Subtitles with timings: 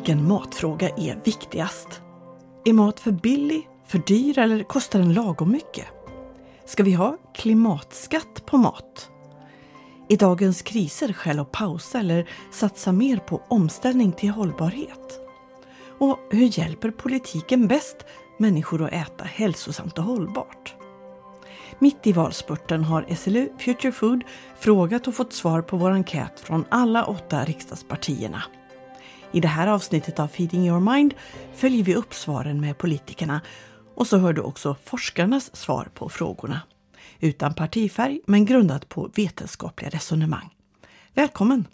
[0.00, 2.02] Vilken matfråga är viktigast?
[2.64, 5.86] Är mat för billig, för dyr eller kostar den lagom mycket?
[6.64, 9.10] Ska vi ha klimatskatt på mat?
[10.08, 15.20] Är dagens kriser skäl att pausa eller satsa mer på omställning till hållbarhet?
[15.98, 17.96] Och hur hjälper politiken bäst
[18.38, 20.74] människor att äta hälsosamt och hållbart?
[21.78, 24.24] Mitt i valspurten har SLU Future Food
[24.58, 28.42] frågat och fått svar på vår enkät från alla åtta riksdagspartierna.
[29.32, 31.14] I det här avsnittet av Feeding Your Mind
[31.54, 33.40] följer vi upp svaren med politikerna
[33.94, 36.60] och så hör du också forskarnas svar på frågorna.
[37.20, 40.48] Utan partifärg men grundat på vetenskapliga resonemang.
[41.14, 41.64] Välkommen!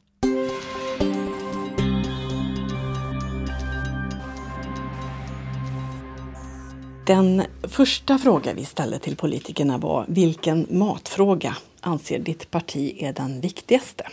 [7.06, 13.41] Den första fråga vi ställde till politikerna var vilken matfråga anser ditt parti är den
[13.41, 14.05] viktigaste?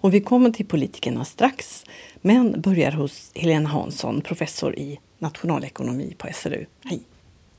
[0.00, 1.84] Och vi kommer till politikerna strax,
[2.20, 6.64] men börjar hos Helena Hansson, professor i nationalekonomi på SRU.
[6.84, 7.02] Hej!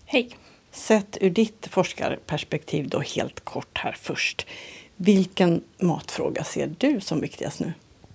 [0.05, 0.29] Hej!
[0.71, 4.47] Sett ur ditt forskarperspektiv då helt kort här först.
[4.95, 7.73] Vilken matfråga ser du som viktigast nu?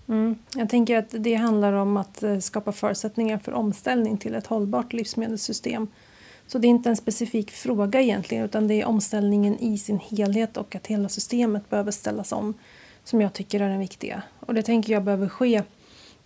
[0.08, 0.38] Mm.
[0.54, 4.92] Jag tänker att det handlar om att eh, skapa förutsättningar för omställning till ett hållbart
[4.92, 5.88] livsmedelssystem.
[6.46, 10.56] Så det är inte en specifik fråga egentligen utan det är omställningen i sin helhet
[10.56, 12.54] och att hela systemet behöver ställas om
[13.06, 14.22] som jag tycker är den viktiga.
[14.40, 15.62] Och det tänker jag behöver ske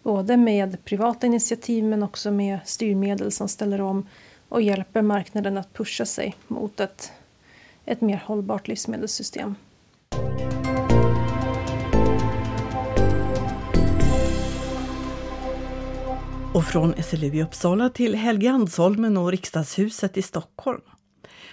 [0.03, 4.07] både med privata initiativ men också med styrmedel som ställer om
[4.49, 7.13] och hjälper marknaden att pusha sig mot ett,
[7.85, 9.55] ett mer hållbart livsmedelssystem.
[16.55, 20.81] Och från SLU i Uppsala till Helgeandsholmen och riksdagshuset i Stockholm.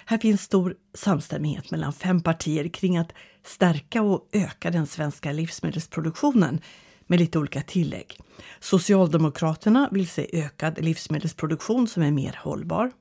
[0.10, 3.14] Här finns stor samstämmighet mellan fem partier kring att
[3.46, 6.62] stärka och öka den svenska livsmedelsproduktionen
[7.08, 8.20] med lite olika tillägg.
[8.60, 12.92] Socialdemokraterna vill se ökad livsmedelsproduktion som är mer hållbar.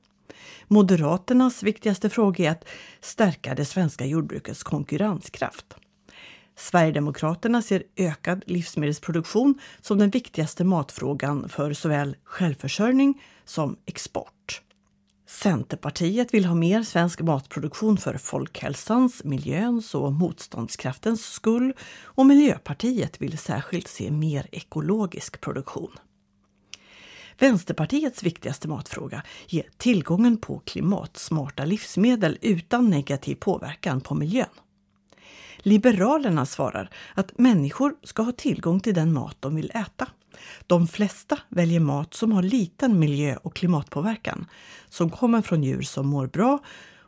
[0.67, 2.67] Moderaternas viktigaste fråga är att
[3.01, 5.65] stärka det svenska jordbrukets konkurrenskraft.
[6.55, 14.61] Sverigedemokraterna ser ökad livsmedelsproduktion som den viktigaste matfrågan för såväl självförsörjning som export.
[15.29, 21.73] Centerpartiet vill ha mer svensk matproduktion för folkhälsans, miljöns och motståndskraftens skull
[22.03, 25.91] och Miljöpartiet vill särskilt se mer ekologisk produktion.
[27.39, 34.49] Vänsterpartiets viktigaste matfråga är tillgången på klimatsmarta livsmedel utan negativ påverkan på miljön.
[35.57, 40.07] Liberalerna svarar att människor ska ha tillgång till den mat de vill äta.
[40.67, 44.45] De flesta väljer mat som har liten miljö och klimatpåverkan,
[44.89, 46.59] som kommer från djur som mår bra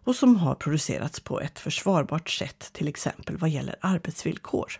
[0.03, 4.79] och som har producerats på ett försvarbart sätt, till exempel vad gäller arbetsvillkor.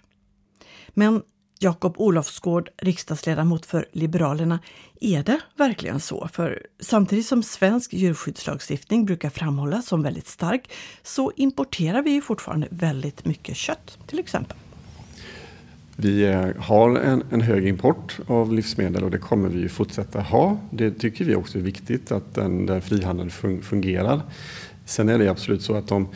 [0.90, 1.22] Men
[1.62, 4.60] Jakob Olofsgård, riksdagsledamot för Liberalerna.
[5.02, 6.28] Är det verkligen så?
[6.34, 10.72] För samtidigt som svensk djurskyddslagstiftning brukar framhållas som väldigt stark
[11.04, 14.58] så importerar vi ju fortfarande väldigt mycket kött till exempel.
[16.02, 20.58] Vi eh, har en, en, hög import av livsmedel och det kommer vi fortsätta ha.
[20.72, 23.30] Det tycker vi också är viktigt att den, den frihandeln
[23.62, 24.22] fungerar.
[24.86, 26.08] Sen är det absolut så att de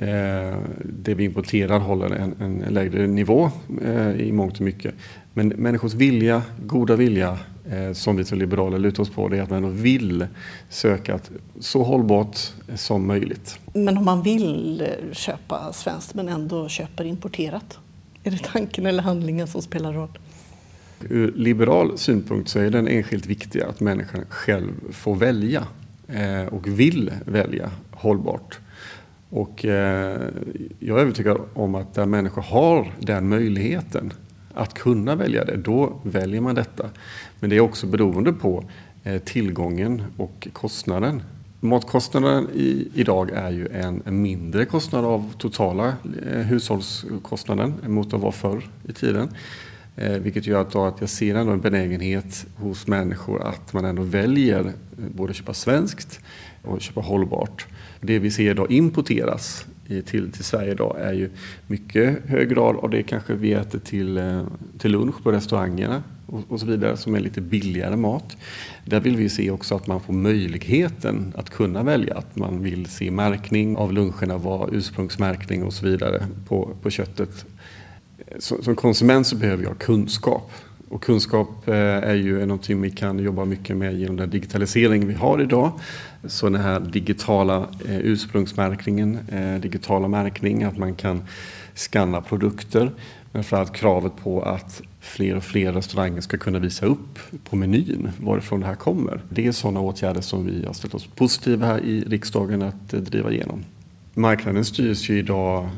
[0.00, 3.50] Eh, det vi importerar håller en, en lägre nivå
[3.84, 4.94] eh, i mångt och mycket.
[5.34, 7.38] Men människors vilja, goda vilja,
[7.70, 10.26] eh, som vi som liberaler lutar oss på, det är att man vill
[10.68, 12.38] söka ett så hållbart
[12.74, 13.58] som möjligt.
[13.74, 17.78] Men om man vill eh, köpa svenskt men ändå köper importerat?
[18.24, 20.18] Är det tanken eller handlingen som spelar roll?
[21.08, 25.66] Ur liberal synpunkt så är den enskilt viktiga att människan själv får välja
[26.08, 28.58] eh, och vill välja hållbart.
[29.30, 30.20] Och eh,
[30.78, 34.12] jag är övertygad om att där människor har den möjligheten
[34.54, 36.90] att kunna välja det, då väljer man detta.
[37.40, 38.64] Men det är också beroende på
[39.04, 41.22] eh, tillgången och kostnaden.
[41.62, 45.94] Matkostnaden i, idag är ju en, en mindre kostnad av totala
[46.26, 49.28] eh, hushållskostnaden mot vad var förr i tiden.
[49.96, 54.02] Eh, vilket gör att, att jag ser ändå en benägenhet hos människor att man ändå
[54.02, 54.72] väljer eh,
[55.14, 56.20] både köpa svenskt
[56.62, 57.66] och köpa hållbart.
[58.00, 61.30] Det vi ser idag importeras eh, till, till Sverige idag är ju
[61.66, 64.42] mycket hög grad av det kanske vi äter till, eh,
[64.78, 68.36] till lunch på restaurangerna och, och, så vidare som är lite billigare mat.
[68.84, 72.16] Där vill vi se också att man får möjligheten att kunna välja.
[72.16, 77.44] Att man vill se märkning av luncherna, vara ursprungsmärkning och så vidare på, på köttet.
[78.38, 80.52] Som konsument så behöver jag kunskap
[80.90, 85.14] och kunskap eh, är ju någonting vi kan jobba mycket med genom den digitalisering vi
[85.14, 85.72] har idag.
[86.24, 87.56] Så den här digitala
[87.88, 91.22] eh, ursprungsmärkningen, eh, digitala märkning, att man kan
[91.74, 92.92] skanna produkter.
[93.32, 98.10] Men framförallt kravet på att fler och fler restauranger ska kunna visa upp på menyn
[98.20, 99.20] varifrån det här kommer.
[99.28, 103.00] Det är sådana åtgärder som vi har ställt oss positiva här i riksdagen att eh,
[103.00, 103.64] driva igenom.
[104.14, 105.68] Marknaden styrs ju idag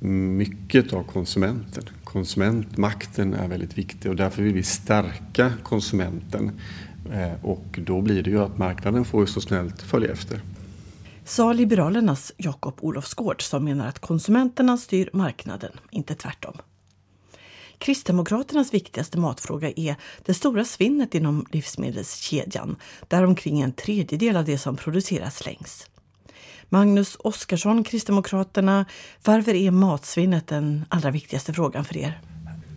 [0.00, 1.84] mycket av konsumenten.
[2.04, 6.50] Konsumentmakten är väldigt viktig och därför vill vi stärka konsumenten.
[7.12, 10.40] Eh, och då blir det ju att marknaden får ju så snällt följa efter.
[11.24, 16.56] Sa Liberalernas Jakob Olofsgård som menar att konsumenterna styr marknaden, inte tvärtom.
[17.78, 22.76] Kristdemokraternas viktigaste matfråga är det stora svinnet inom livsmedelskedjan,
[23.08, 25.86] där omkring en tredjedel av det som produceras slängs.
[26.68, 28.86] Magnus Oskarsson, Kristdemokraterna,
[29.24, 32.20] varför är matsvinnet den allra viktigaste frågan för er?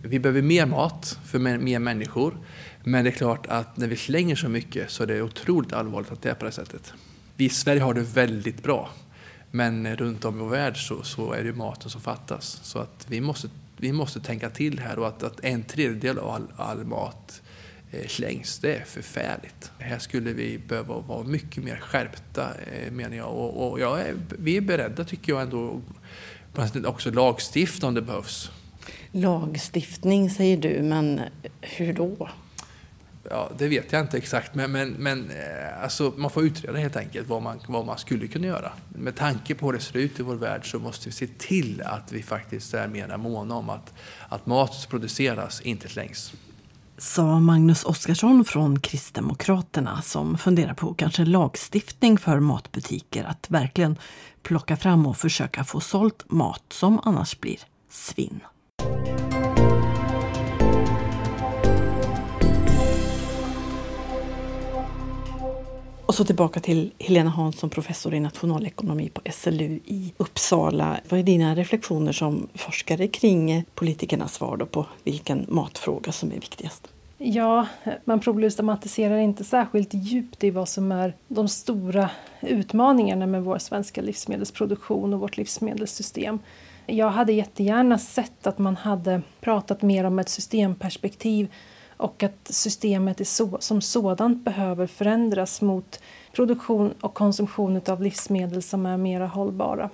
[0.04, 2.38] Vi behöver mer mat för mer människor.
[2.84, 6.12] Men det är klart att när vi slänger så mycket så är det otroligt allvarligt
[6.12, 6.92] att det är på det sättet.
[7.36, 8.90] Vi i Sverige har det väldigt bra.
[9.50, 12.60] Men runt om i vår värld så, så är det maten som fattas.
[12.62, 13.48] Så att vi måste,
[13.80, 17.42] vi måste tänka till här och att, att en tredjedel av all, all mat
[17.90, 19.70] eh, slängs, det är förfärligt.
[19.78, 23.28] Här skulle vi behöva vara mycket mer skärpta eh, menar jag.
[23.28, 25.80] Och, och jag är, vi är beredda tycker jag ändå
[26.84, 28.50] också lagstifta om det behövs.
[29.12, 31.20] Lagstiftning säger du, men
[31.60, 32.28] hur då?
[33.32, 36.96] Ja, det vet jag inte exakt, men, men, men eh, alltså, man får utreda helt
[36.96, 38.72] enkelt vad man, vad man skulle kunna göra.
[38.88, 41.82] Med tanke på hur det ser ut i vår värld så måste vi se till
[41.82, 43.92] att vi faktiskt är mer måna om att,
[44.28, 46.32] att mat produceras inte slängs.
[46.98, 53.96] Sa Magnus Oskarsson från Kristdemokraterna som funderar på kanske lagstiftning för matbutiker att verkligen
[54.42, 57.58] plocka fram och försöka få sålt mat som annars blir
[57.90, 58.40] svinn.
[66.10, 71.00] Och så tillbaka till Helena Hansson, professor i nationalekonomi på SLU i Uppsala.
[71.08, 76.88] Vad är dina reflektioner som forskare kring politikernas svar på vilken matfråga som är viktigast?
[77.18, 77.66] Ja,
[78.04, 82.10] man problematiserar inte särskilt djupt i vad som är de stora
[82.40, 86.38] utmaningarna med vår svenska livsmedelsproduktion och vårt livsmedelssystem.
[86.86, 91.48] Jag hade jättegärna sett att man hade pratat mer om ett systemperspektiv
[92.00, 96.00] och att systemet är så, som sådant behöver förändras mot
[96.32, 99.90] produktion och konsumtion av livsmedel som är mer hållbara.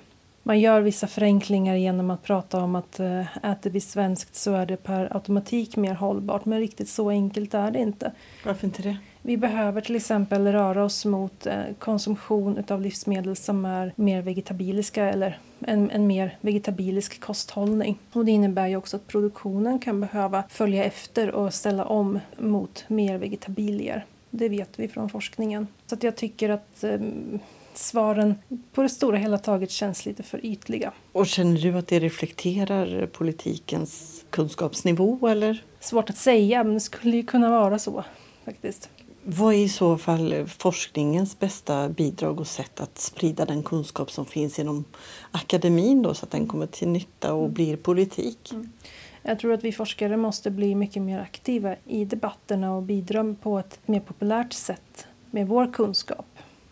[0.46, 4.66] Man gör vissa förenklingar genom att prata om att äh, äter vi svenskt så är
[4.66, 8.12] det per automatik mer hållbart, men riktigt så enkelt är det inte.
[8.44, 8.96] Varför inte det?
[9.22, 15.04] Vi behöver till exempel röra oss mot äh, konsumtion av livsmedel som är mer vegetabiliska
[15.04, 17.98] eller en, en mer vegetabilisk kosthållning.
[18.12, 22.84] Och det innebär ju också att produktionen kan behöva följa efter och ställa om mot
[22.88, 24.04] mer vegetabilier.
[24.30, 25.66] Det vet vi från forskningen.
[25.86, 26.98] Så jag tycker att eh,
[27.78, 28.34] svaren
[28.72, 30.92] på det stora hela taget känns lite för ytliga.
[31.12, 35.64] Och känner du att det reflekterar politikens kunskapsnivå eller?
[35.80, 38.04] Svårt att säga, men det skulle ju kunna vara så
[38.44, 38.88] faktiskt.
[39.28, 44.24] Vad är i så fall forskningens bästa bidrag och sätt att sprida den kunskap som
[44.24, 44.84] finns inom
[45.30, 48.52] akademin då, så att den kommer till nytta och blir politik?
[48.52, 48.72] Mm.
[49.22, 53.58] Jag tror att vi forskare måste bli mycket mer aktiva i debatterna och bidra på
[53.58, 56.26] ett mer populärt sätt med vår kunskap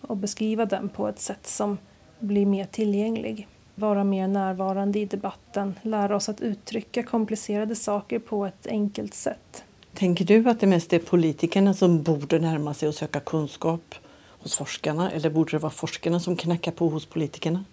[0.05, 1.79] och beskriva den på ett sätt som
[2.19, 3.49] blir mer tillgänglig.
[3.75, 9.65] Vara mer närvarande i debatten, lära oss att uttrycka komplicerade saker på ett enkelt sätt.
[9.95, 13.95] Tänker du att det mest är politikerna som borde närma sig och söka kunskap
[14.27, 17.65] hos forskarna eller borde det vara forskarna som knackar på hos politikerna?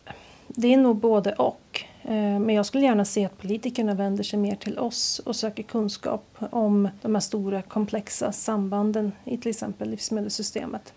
[0.47, 1.83] Det är nog både och.
[2.03, 5.63] Eh, men jag skulle gärna se att politikerna vänder sig mer till oss och söker
[5.63, 10.93] kunskap om de här stora komplexa sambanden i till exempel livsmedelssystemet.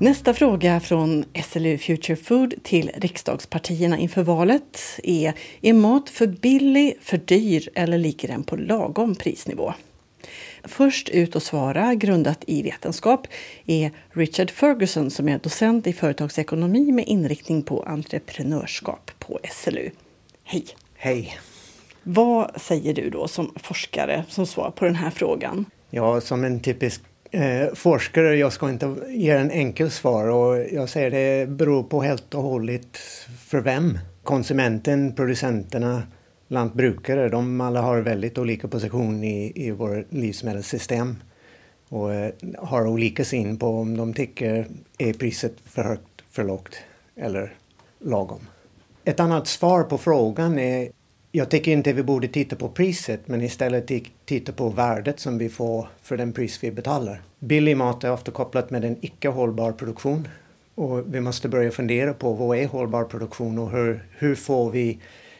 [0.00, 6.98] Nästa fråga från SLU Future Food till riksdagspartierna inför valet är Är mat för billig,
[7.00, 9.74] för dyr eller ligger den på lagom prisnivå?
[10.64, 13.26] Först ut och svara, grundat i vetenskap,
[13.66, 19.90] är Richard Ferguson som är docent i företagsekonomi med inriktning på entreprenörskap på SLU.
[20.44, 20.64] Hej!
[20.96, 21.38] Hej!
[22.02, 25.64] Vad säger du då som forskare som svar på den här frågan?
[25.90, 30.88] Ja, som en typisk eh, forskare, jag ska inte ge en enkel svar och jag
[30.88, 32.96] säger det beror på helt och hållet
[33.46, 33.98] för vem.
[34.22, 36.02] Konsumenten, producenterna,
[36.48, 41.16] lantbrukare, de alla har väldigt olika position i, i vårt livsmedelssystem
[41.88, 44.66] och eh, har olika syn på om de tycker
[44.98, 46.76] är priset för högt, för lågt
[47.16, 47.54] eller
[47.98, 48.40] lagom.
[49.04, 50.88] Ett annat svar på frågan är
[51.36, 53.90] jag tycker inte vi borde titta på priset men istället
[54.24, 57.22] titta på värdet som vi får för den pris vi betalar.
[57.38, 60.28] Billig mat är ofta kopplat med en icke hållbar produktion.
[60.74, 64.98] Och vi måste börja fundera på vad är hållbar produktion och hur, hur får vi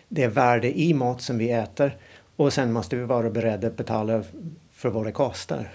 [0.09, 1.97] det värde i mat som vi äter.
[2.37, 4.25] Och sen måste vi vara beredda att betala
[4.73, 5.71] för vad det kostar.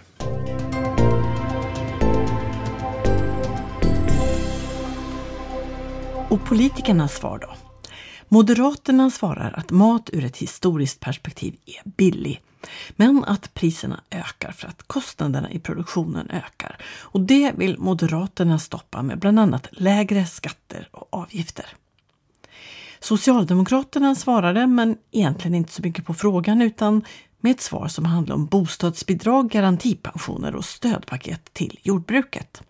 [6.30, 7.71] Och politikernas svar då?
[8.34, 12.42] Moderaterna svarar att mat ur ett historiskt perspektiv är billig.
[12.92, 16.78] Men att priserna ökar för att kostnaderna i produktionen ökar.
[17.02, 21.66] Och det vill Moderaterna stoppa med bland annat lägre skatter och avgifter.
[23.00, 27.06] Socialdemokraterna svarade, men egentligen inte så mycket på frågan utan
[27.40, 32.62] med ett svar som handlar om bostadsbidrag, garantipensioner och stödpaket till jordbruket.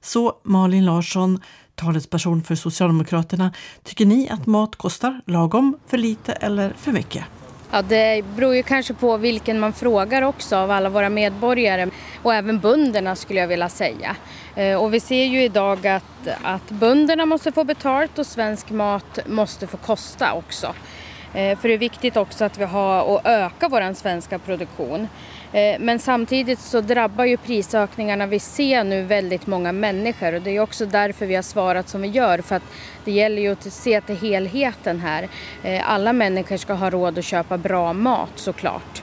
[0.00, 1.40] Så Malin Larsson,
[1.74, 3.52] talesperson för Socialdemokraterna,
[3.82, 7.24] tycker ni att mat kostar lagom, för lite eller för mycket?
[7.70, 11.90] Ja, det beror ju kanske på vilken man frågar också av alla våra medborgare
[12.22, 14.16] och även bönderna skulle jag vilja säga.
[14.54, 19.18] Eh, och vi ser ju idag att, att bönderna måste få betalt och svensk mat
[19.26, 20.66] måste få kosta också.
[21.34, 25.08] Eh, för det är viktigt också att vi har och öka vår svenska produktion.
[25.54, 30.50] Eh, men samtidigt så drabbar ju prisökningarna vi ser nu väldigt många människor och det
[30.50, 32.62] är också därför vi har svarat som vi gör för att
[33.04, 35.28] det gäller ju att se till helheten här.
[35.62, 39.02] Eh, alla människor ska ha råd att köpa bra mat såklart.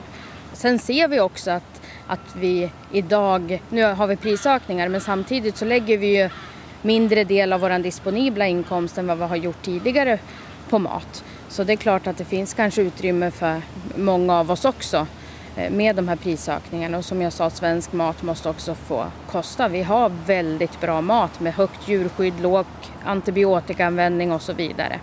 [0.54, 5.66] Sen ser vi också att, att vi idag, nu har vi prisökningar men samtidigt så
[5.66, 6.30] lägger vi ju
[6.82, 10.20] mindre del av vår disponibla inkomst än vad vi har gjort tidigare
[10.70, 11.24] på mat.
[11.50, 13.62] Så det är klart att det finns kanske utrymme för
[13.96, 15.08] många av oss också
[15.56, 16.98] Eh, med de här prisökningarna.
[16.98, 19.68] Och som jag sa, svensk mat måste också få kosta.
[19.68, 22.66] Vi har väldigt bra mat med högt djurskydd, låg
[23.06, 25.00] antibiotikaanvändning och så vidare.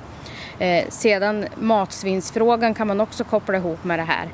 [0.59, 4.29] Eh, sedan matsvinnsfrågan kan man också koppla ihop med det här.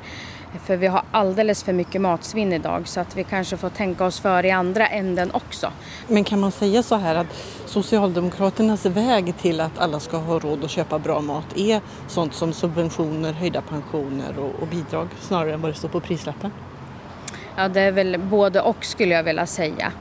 [0.65, 4.19] För vi har alldeles för mycket matsvinn idag så att vi kanske får tänka oss
[4.19, 5.71] för i andra änden också.
[6.07, 7.27] Men kan man säga så här att
[7.65, 12.53] Socialdemokraternas väg till att alla ska ha råd att köpa bra mat är sånt som
[12.53, 16.51] subventioner, höjda pensioner och, och bidrag snarare än vad det står på prislappen?
[17.55, 19.91] Ja, det är väl både och skulle jag vilja säga.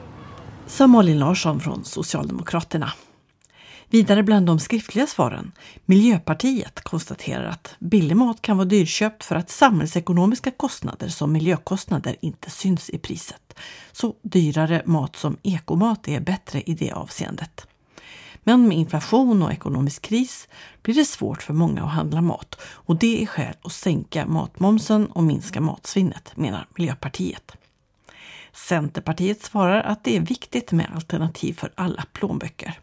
[0.66, 2.92] Sa Malin Larsson från Socialdemokraterna.
[3.90, 5.52] Vidare bland de skriftliga svaren.
[5.84, 12.50] Miljöpartiet konstaterar att billig mat kan vara dyrköpt för att samhällsekonomiska kostnader som miljökostnader inte
[12.50, 13.58] syns i priset.
[13.92, 17.66] Så dyrare mat som ekomat är bättre i det avseendet.
[18.44, 20.48] Men med inflation och ekonomisk kris
[20.82, 25.06] blir det svårt för många att handla mat och det är skäl att sänka matmomsen
[25.06, 27.52] och minska matsvinnet, menar Miljöpartiet.
[28.52, 32.78] Centerpartiet svarar att det är viktigt med alternativ för alla plånböcker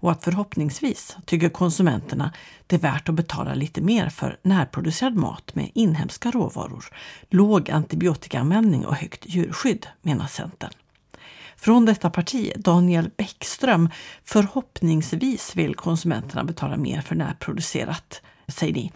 [0.00, 2.32] och att förhoppningsvis tycker konsumenterna
[2.66, 6.84] det är värt att betala lite mer för närproducerad mat med inhemska råvaror,
[7.30, 10.72] låg antibiotikaanvändning och högt djurskydd, menar Centern.
[11.56, 13.88] Från detta parti, Daniel Bäckström,
[14.24, 18.92] förhoppningsvis vill konsumenterna betala mer för närproducerat, säger ni.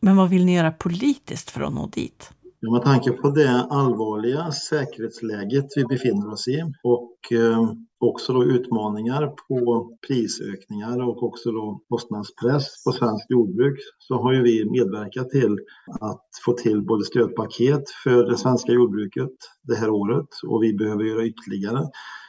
[0.00, 2.30] Men vad vill ni göra politiskt för att nå dit?
[2.60, 8.44] Ja, med tanke på det allvarliga säkerhetsläget vi befinner oss i och Eh, också då
[8.44, 15.30] utmaningar på prisökningar och också då kostnadspress på svenskt jordbruk så har ju vi medverkat
[15.30, 15.58] till
[16.00, 19.30] att få till både stödpaket för det svenska jordbruket
[19.62, 21.86] det här året och vi behöver göra ytterligare.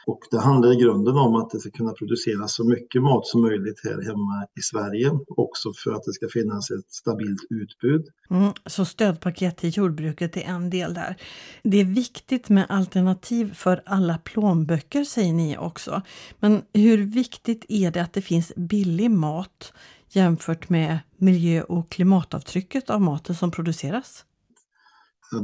[0.08, 3.40] Och det handlar i grunden om att det ska kunna produceras så mycket mat som
[3.40, 8.04] möjligt här hemma i Sverige, också för att det ska finnas ett stabilt utbud.
[8.30, 11.16] Mm, så stödpaket till jordbruket är en del där.
[11.62, 16.02] Det är viktigt med alternativ för alla plånböcker säger ni också.
[16.40, 19.72] Men hur viktigt är det att det finns billig mat
[20.08, 24.24] jämfört med miljö och klimatavtrycket av maten som produceras?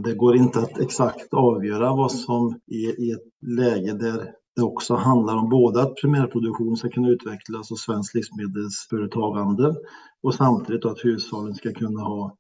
[0.05, 4.95] Det går inte att exakt avgöra vad som är i ett läge där det också
[4.95, 9.75] handlar om både att primärproduktion ska kunna utvecklas och svenskt livsmedelsföretagande
[10.23, 12.37] och samtidigt att hushållen ska kunna ha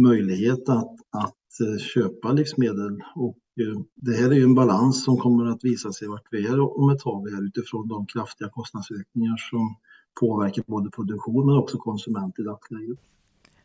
[0.00, 3.02] möjlighet att, att Eh, köpa livsmedel.
[3.14, 6.46] Och eh, det här är ju en balans som kommer att visa sig vart vi
[6.46, 9.76] är om ett tag här utifrån de kraftiga kostnadsökningar som
[10.20, 12.98] påverkar både produktion men också konsument i dagsläget.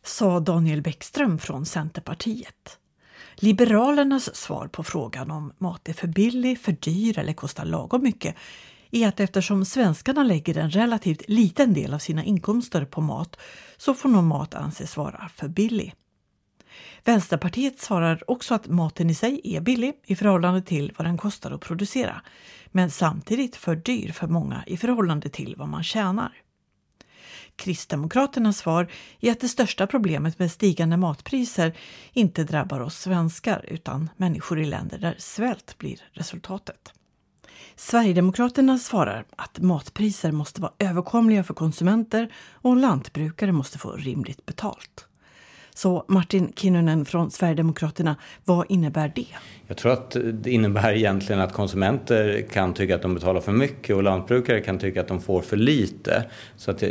[0.04, 2.80] Sa Daniel Bäckström från Centerpartiet.
[3.36, 8.36] Liberalernas svar på frågan om mat är för billig, för dyr eller kostar lagom mycket
[8.92, 13.40] är att eftersom svenskarna lägger en relativt liten del av sina inkomster på mat
[13.78, 15.94] så får nog mat anses vara för billig.
[17.04, 21.52] Vänsterpartiet svarar också att maten i sig är billig i förhållande till vad den kostar
[21.52, 22.22] att producera,
[22.72, 26.44] men samtidigt för dyr för många i förhållande till vad man tjänar.
[27.56, 28.88] Kristdemokraternas svar
[29.20, 31.78] är att det största problemet med stigande matpriser
[32.14, 36.94] inte drabbar oss svenskar utan människor i länder där svält blir resultatet.
[37.76, 45.08] Sverigedemokraterna svarar att matpriser måste vara överkomliga för konsumenter och lantbrukare måste få rimligt betalt.
[45.76, 48.16] Så Martin Kinnunen från Sverigedemokraterna,
[48.46, 49.26] vad innebär det?
[49.68, 53.96] Jag tror att det innebär egentligen att konsumenter kan tycka att de betalar för mycket
[53.96, 56.24] och lantbrukare kan tycka att de får för lite.
[56.58, 56.84] Så att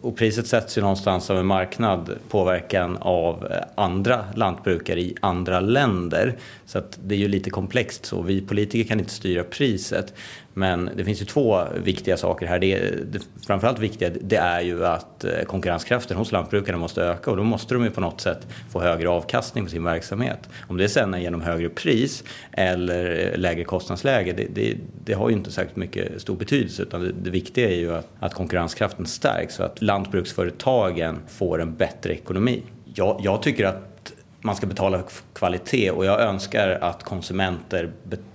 [0.00, 5.60] och priset sätts ju någonstans av en marknad, påverkan av eh, andra lantbrukare i andra
[5.60, 6.34] länder.
[6.66, 8.22] Så att det är ju lite komplext så.
[8.22, 10.14] Vi politiker kan inte styra priset.
[10.54, 12.58] Men det finns ju två viktiga saker här.
[12.58, 12.78] Det,
[13.12, 17.42] det, framförallt viktiga det är ju att eh, konkurrenskraften hos lantbrukarna måste öka och då
[17.42, 20.48] måste de ju på något sätt få högre avkastning på sin verksamhet.
[20.68, 25.28] Om det sen är genom högre pris eller eh, lägre kostnadsläge, det, det, det har
[25.28, 29.58] ju inte särskilt mycket stor betydelse utan det, viktiga är ju att, att konkurrenskraften stärks
[29.58, 32.62] och att lantbruksföretagen får en bättre ekonomi.
[32.94, 35.02] Jag, jag tycker att man ska betala
[35.34, 37.92] kvalitet och jag önskar att konsumenter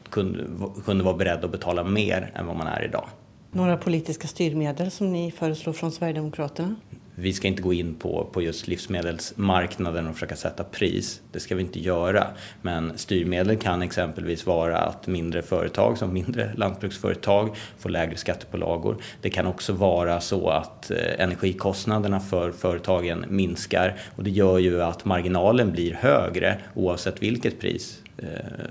[0.10, 0.44] kunde,
[0.86, 3.10] kunde vara beredd att betala mer än vad man är idag.
[3.52, 6.76] Några politiska styrmedel som ni föreslår från Sverigedemokraterna?
[7.20, 11.22] Vi ska inte gå in på, på just livsmedelsmarknaden och försöka sätta pris.
[11.32, 12.28] Det ska vi inte göra.
[12.62, 18.98] Men styrmedel kan exempelvis vara att mindre företag som mindre lantbruksföretag får lägre skattepålagor.
[19.22, 24.84] Det kan också vara så att eh, energikostnaderna för företagen minskar och det gör ju
[24.84, 28.02] att marginalen blir högre oavsett vilket pris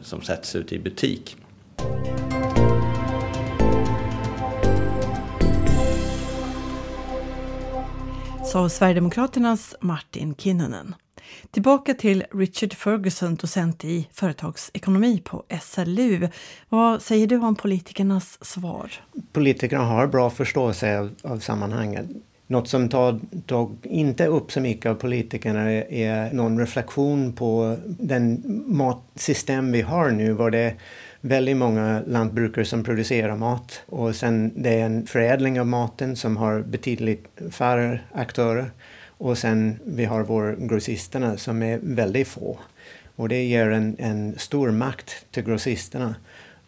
[0.03, 1.37] som sätts ut i butik.
[8.57, 10.95] sa Sverigedemokraternas Martin Kinnunen.
[11.50, 16.29] Tillbaka till Richard Ferguson, docent i företagsekonomi på SLU.
[16.69, 18.93] Vad säger du om politikernas svar?
[19.33, 22.07] Politikerna har bra förståelse av, av sammanhanget.
[22.47, 27.76] Något som tar, tar inte upp så mycket av politikerna är, är någon reflektion på
[27.87, 30.75] den matsystem vi har nu, var det
[31.21, 36.37] väldigt många lantbrukare som producerar mat och sen det är en förädling av maten som
[36.37, 38.70] har betydligt färre aktörer
[39.18, 42.59] och sen vi har våra grossisterna som är väldigt få.
[43.16, 46.14] Och det ger en, en stor makt till grossisterna.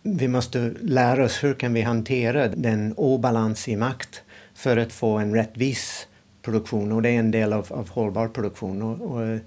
[0.03, 4.23] Vi måste lära oss hur kan vi hantera den obalans i makt
[4.59, 6.09] för att få en rättvis
[6.43, 8.83] produktion och det är en del av, av hållbar produktion.
[8.83, 9.39] Och, och eh,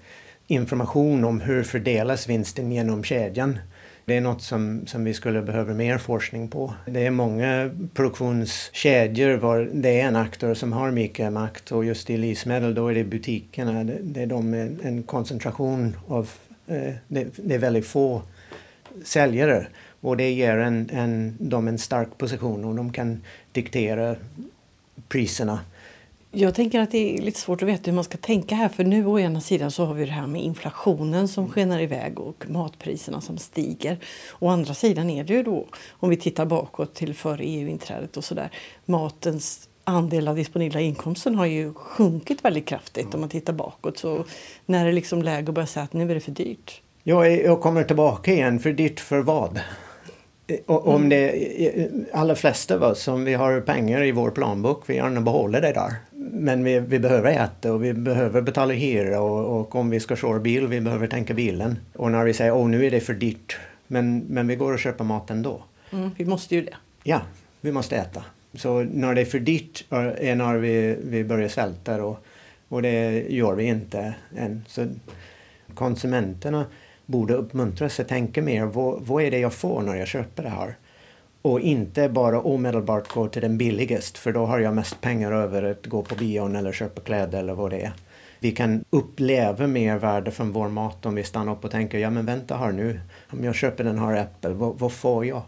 [0.47, 3.59] information om hur fördelas vinsten genom kedjan
[4.05, 6.73] det är något som, som vi skulle behöva mer forskning på.
[6.85, 12.09] Det är många produktionskedjor var det är en aktör som har mycket makt och just
[12.09, 13.83] i livsmedel då är det butikerna.
[13.83, 16.29] Det, det är de med en koncentration av,
[16.67, 18.21] eh, det, det, är väldigt få
[19.03, 19.67] säljare
[20.01, 23.21] och det ger en, en, dem en stark position och de kan
[23.51, 24.15] diktera
[25.07, 25.59] priserna
[26.31, 28.83] jag tänker att det är lite svårt att veta hur man ska tänka här för
[28.83, 31.53] nu å ena sidan så har vi det här med inflationen som mm.
[31.53, 33.97] skenar iväg och matpriserna som stiger.
[34.39, 38.23] Å andra sidan är det ju då, om vi tittar bakåt till före EU-inträdet och
[38.23, 38.49] sådär,
[38.85, 43.13] matens andel av disponibla inkomsten har ju sjunkit väldigt kraftigt mm.
[43.13, 43.97] om man tittar bakåt.
[43.97, 44.25] Så
[44.65, 46.81] när det är liksom läge att börja säga att nu är det för dyrt.
[47.03, 48.59] Ja, jag kommer tillbaka igen.
[48.59, 49.59] För dyrt för vad?
[50.65, 51.09] Om mm.
[51.09, 55.61] det, alla flesta av oss, om vi har pengar i vår planbok, vi gärna behåller
[55.61, 55.95] det där
[56.33, 60.15] men vi, vi behöver äta och vi behöver betala hyra och, och, om vi ska
[60.15, 61.79] köra bil, vi behöver tänka bilen.
[61.93, 64.79] Och när vi säger åh nu är det för dyrt, men, men vi går och
[64.79, 65.63] köper mat ändå.
[65.91, 66.75] Mm, vi måste ju det.
[67.03, 67.21] Ja,
[67.61, 68.23] vi måste äta.
[68.53, 72.25] Så när det är för dyrt är när vi, vi börjar svälta och,
[72.67, 74.65] och det gör vi inte än.
[74.67, 74.87] Så
[75.73, 76.65] konsumenterna
[77.05, 80.49] borde uppmuntras att tänka mer, vad, vad är det jag får när jag köper det
[80.49, 80.75] här?
[81.41, 85.63] och inte bara omedelbart gå till den billigaste för då har jag mest pengar över
[85.63, 87.93] att gå på bion eller köpa kläder eller vad det är.
[88.39, 92.09] Vi kan uppleva mer värde från vår mat om vi stannar upp och tänker ja
[92.09, 95.41] men vänta här nu, om jag köper den här äppel, vad, vad får jag?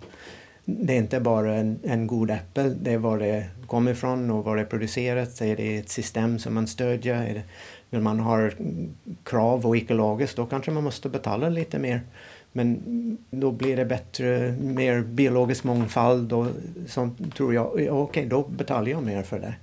[0.66, 4.44] Det är inte bara en, en god äppel, det är var det kommer ifrån och
[4.44, 5.42] var det är producerat.
[5.42, 7.16] Är det ett system som man stödjer?
[7.16, 7.44] Är det,
[7.94, 8.50] vill man ha
[9.24, 12.02] krav och ekologiskt, då kanske man måste betala lite mer.
[12.52, 16.48] Men då blir det bättre, mer biologisk mångfald och
[16.88, 17.68] sånt tror jag.
[17.68, 19.56] Okej, okay, då betalar jag mer för det.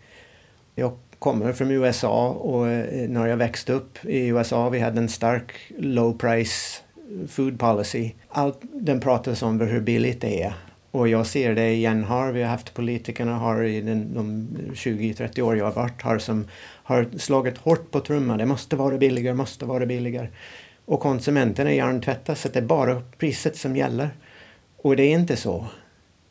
[0.75, 5.09] Jag kommer från USA och eh, när jag växte upp i USA vi hade en
[5.09, 6.83] stark low price
[7.29, 8.11] food policy.
[8.29, 10.55] Allt den pratas om hur billigt det är.
[10.91, 12.33] Och jag ser det igen här.
[12.33, 16.49] Vi har haft politikerna har i den, de 20-30 år jag har varit här som
[16.83, 18.39] har slagit hårt på trumman.
[18.39, 20.29] Det måste vara billigare, måste vara billigare.
[20.85, 24.11] Och konsumenterna hjärntvättas så att det är bara priset som gäller.
[24.77, 25.67] Och det är inte så.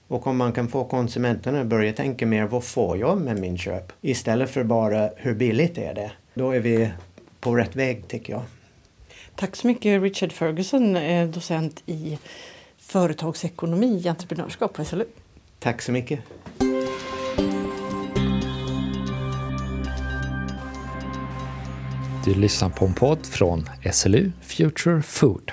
[0.08, 3.58] Och om man kan få konsumenterna att börja tänka mer, vad får jag med min
[3.58, 3.91] köp?
[4.02, 6.12] Istället för bara, hur billigt är det?
[6.34, 6.89] Då är vi
[7.39, 8.41] på rätt väg tycker jag.
[9.36, 12.17] Tack så mycket Richard Ferguson, eh, docent i
[12.89, 15.06] företagsekonomi, entreprenörskap på SLU.
[15.60, 16.19] Tack så mycket.
[22.25, 25.52] Du lyssnar på en podd från SLU Future Food.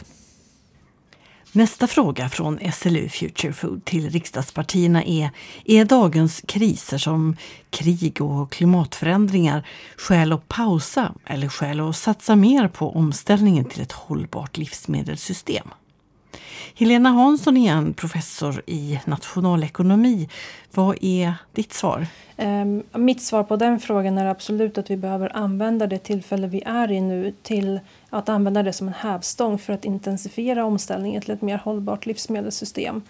[1.52, 5.30] Nästa fråga från SLU Future Food till riksdagspartierna är
[5.64, 7.36] Är dagens kriser som
[7.70, 13.92] krig och klimatförändringar skäl att pausa eller skäl att satsa mer på omställningen till ett
[13.92, 15.68] hållbart livsmedelssystem?
[16.74, 20.28] Helena Hansson igen, professor i nationalekonomi.
[20.74, 22.06] Vad är ditt svar?
[22.36, 26.62] Um, mitt svar på den frågan är absolut att vi behöver använda det tillfälle vi
[26.66, 31.30] är i nu till att använda det som en hävstång för att intensifiera omställningen till
[31.30, 33.02] ett mer hållbart livsmedelssystem.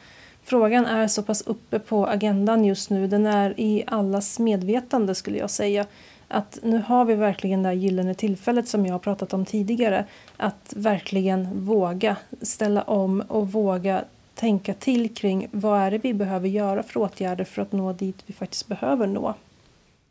[0.45, 5.39] Frågan är så pass uppe på agendan just nu, den är i allas medvetande skulle
[5.39, 5.87] jag säga
[6.29, 10.05] att nu har vi verkligen det här gyllene tillfället som jag har pratat om tidigare.
[10.37, 16.49] Att verkligen våga ställa om och våga tänka till kring vad är det vi behöver
[16.49, 19.35] göra för åtgärder för att nå dit vi faktiskt behöver nå.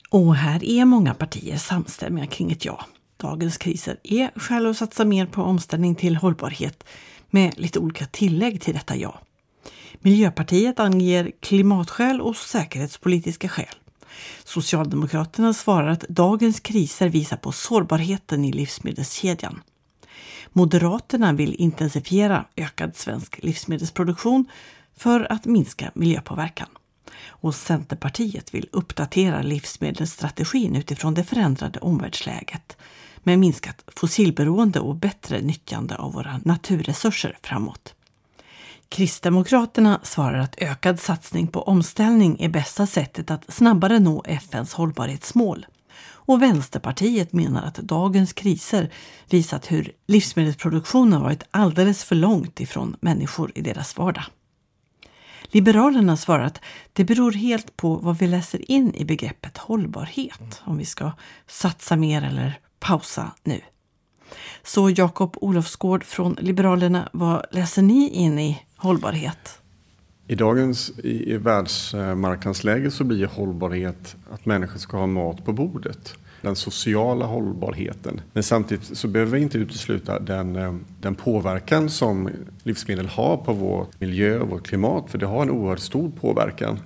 [0.09, 2.85] Och här är många partier samstämmiga kring ett ja.
[3.17, 6.83] Dagens kriser är skäl att satsa mer på omställning till hållbarhet
[7.29, 9.19] med lite olika tillägg till detta ja.
[9.99, 13.75] Miljöpartiet anger klimatskäl och säkerhetspolitiska skäl.
[14.43, 19.61] Socialdemokraterna svarar att dagens kriser visar på sårbarheten i livsmedelskedjan.
[20.49, 24.45] Moderaterna vill intensifiera ökad svensk livsmedelsproduktion
[24.95, 26.67] för att minska miljöpåverkan.
[27.27, 32.77] Och Centerpartiet vill uppdatera livsmedelsstrategin utifrån det förändrade omvärldsläget
[33.23, 37.93] med minskat fossilberoende och bättre nyttjande av våra naturresurser framåt.
[38.89, 45.65] Kristdemokraterna svarar att ökad satsning på omställning är bästa sättet att snabbare nå FNs hållbarhetsmål.
[46.27, 48.91] Och Vänsterpartiet menar att dagens kriser
[49.29, 54.23] visat hur livsmedelsproduktionen varit alldeles för långt ifrån människor i deras vardag.
[55.43, 56.61] Liberalerna svarar att
[56.93, 61.11] det beror helt på vad vi läser in i begreppet hållbarhet, om vi ska
[61.47, 63.61] satsa mer eller pausa nu.
[64.63, 69.59] Så Jakob Olofsgård från Liberalerna, vad läser ni in i hållbarhet?
[70.27, 76.13] I dagens i, i världsmarknadsläge så blir hållbarhet att människor ska ha mat på bordet.
[76.41, 78.21] Den sociala hållbarheten.
[78.33, 82.29] Men samtidigt så behöver vi inte utesluta den, eh, den påverkan som
[82.63, 85.11] livsmedel har på vår miljö och vårt klimat.
[85.11, 86.79] För det har en oerhört stor påverkan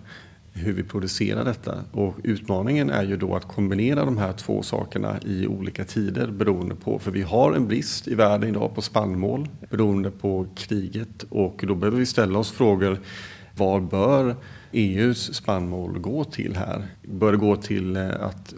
[0.54, 1.84] hur vi producerar detta.
[1.92, 6.76] Och utmaningen är ju då att kombinera de här två sakerna i olika tider beroende
[6.76, 11.64] på, för vi har en brist i världen idag på spannmål beroende på kriget och
[11.68, 13.00] då behöver vi ställa oss frågor
[13.60, 14.36] var bör
[14.72, 16.88] EUs spannmål gå till här?
[17.04, 18.54] Bör det gå till eh, att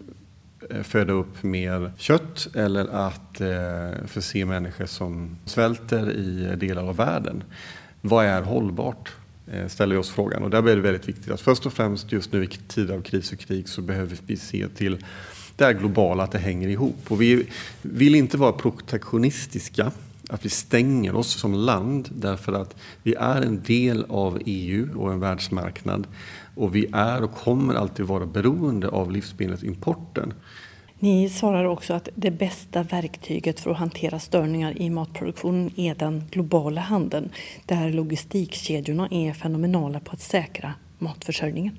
[0.70, 6.96] eh, föda upp mer kött eller att eh, förse människor som svälter i delar av
[6.96, 7.44] världen?
[8.02, 9.12] Vad är hållbart?
[9.54, 10.44] Eh, ställer vi oss frågan.
[10.44, 13.02] Och där blir det väldigt viktigt att först och främst just nu i tider av
[13.02, 15.06] kris och krig så behöver vi se till
[15.56, 16.98] det här globala, att det hänger ihop.
[17.08, 17.48] Och vi
[17.82, 19.92] vill inte vara protektionistiska,
[20.30, 25.12] att vi stänger oss som land därför att vi är en del av EU och
[25.12, 26.08] en världsmarknad
[26.56, 30.34] och vi är och kommer alltid vara beroende av livsmedelsimporten.
[31.04, 36.24] Ni svarar också att det bästa verktyget för att hantera störningar i matproduktionen är den
[36.32, 37.30] globala handeln
[37.66, 41.78] där logistikkedjorna är fenomenala på att säkra matförsörjningen.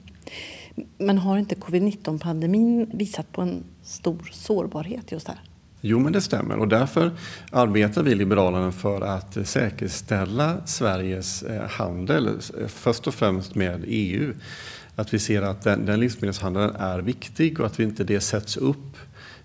[0.98, 5.40] Men har inte covid-19-pandemin visat på en stor sårbarhet just här?
[5.80, 7.10] Jo, men det stämmer och därför
[7.50, 14.34] arbetar vi Liberalerna för att säkerställa Sveriges eh, handel, eh, först och främst med EU.
[14.96, 18.56] Att vi ser att den, den livsmedelshandeln är viktig och att vi inte det sätts
[18.56, 18.91] upp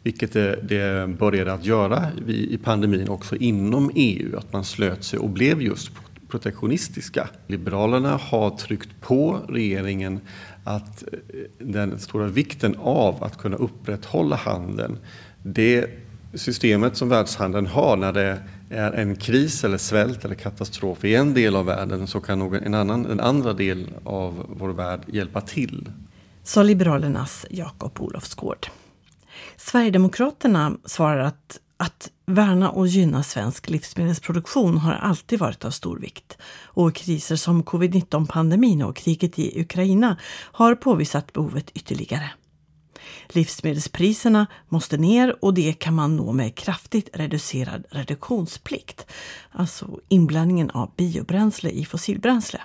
[0.03, 5.19] vilket det, det började att göra i pandemin också inom EU, att man slöt sig
[5.19, 5.91] och blev just
[6.29, 7.29] protektionistiska.
[7.47, 10.19] Liberalerna har tryckt på regeringen
[10.63, 14.97] att eh, den stora vikten av att kunna upprätthålla handeln,
[15.43, 15.89] det
[16.33, 18.37] systemet som världshandeln har när det
[18.69, 22.63] är en kris eller svält eller katastrof i en del av världen så kan någon,
[22.63, 25.89] en, annan, en andra del av vår värld hjälpa till.
[26.43, 28.67] Sa Liberalernas Jakob Olofsgård.
[29.71, 36.37] Sverigedemokraterna svarar att att värna och gynna svensk livsmedelsproduktion har alltid varit av stor vikt
[36.63, 40.17] och kriser som covid-19-pandemin och kriget i Ukraina
[40.51, 42.29] har påvisat behovet ytterligare.
[43.27, 49.05] Livsmedelspriserna måste ner och det kan man nå med kraftigt reducerad reduktionsplikt,
[49.51, 52.61] alltså inblandningen av biobränsle i fossilbränsle.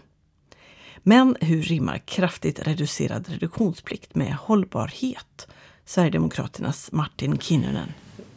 [1.02, 5.48] Men hur rimmar kraftigt reducerad reduktionsplikt med hållbarhet?
[5.84, 7.88] Sverigedemokraternas Martin Kinnunen.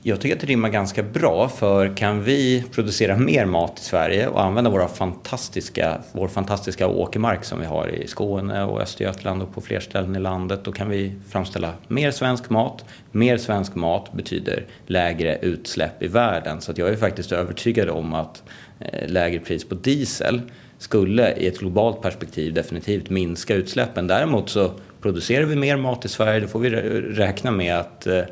[0.08, 4.28] Jag tycker att det rimmar ganska bra för kan vi producera mer mat i Sverige
[4.28, 9.54] och använda våra fantastiska, vår fantastiska åkermark som vi har i Skåne och Östergötland och
[9.54, 12.86] på fler ställen i landet då kan vi framställa mer svensk mat.
[13.12, 18.14] Mer svensk mat betyder lägre utsläpp i världen så att jag är faktiskt övertygad om
[18.14, 18.44] att
[18.80, 20.42] eh, lägre pris på diesel
[20.78, 24.08] skulle i ett globalt perspektiv definitivt minska utsläppen.
[24.08, 24.72] Däremot så
[25.06, 28.24] producerar vi mer mat i Sverige då får vi räkna med att eh,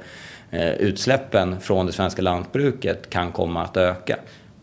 [0.54, 4.20] Eh, utsläppen från det svenska lantbruket kan komma att öka.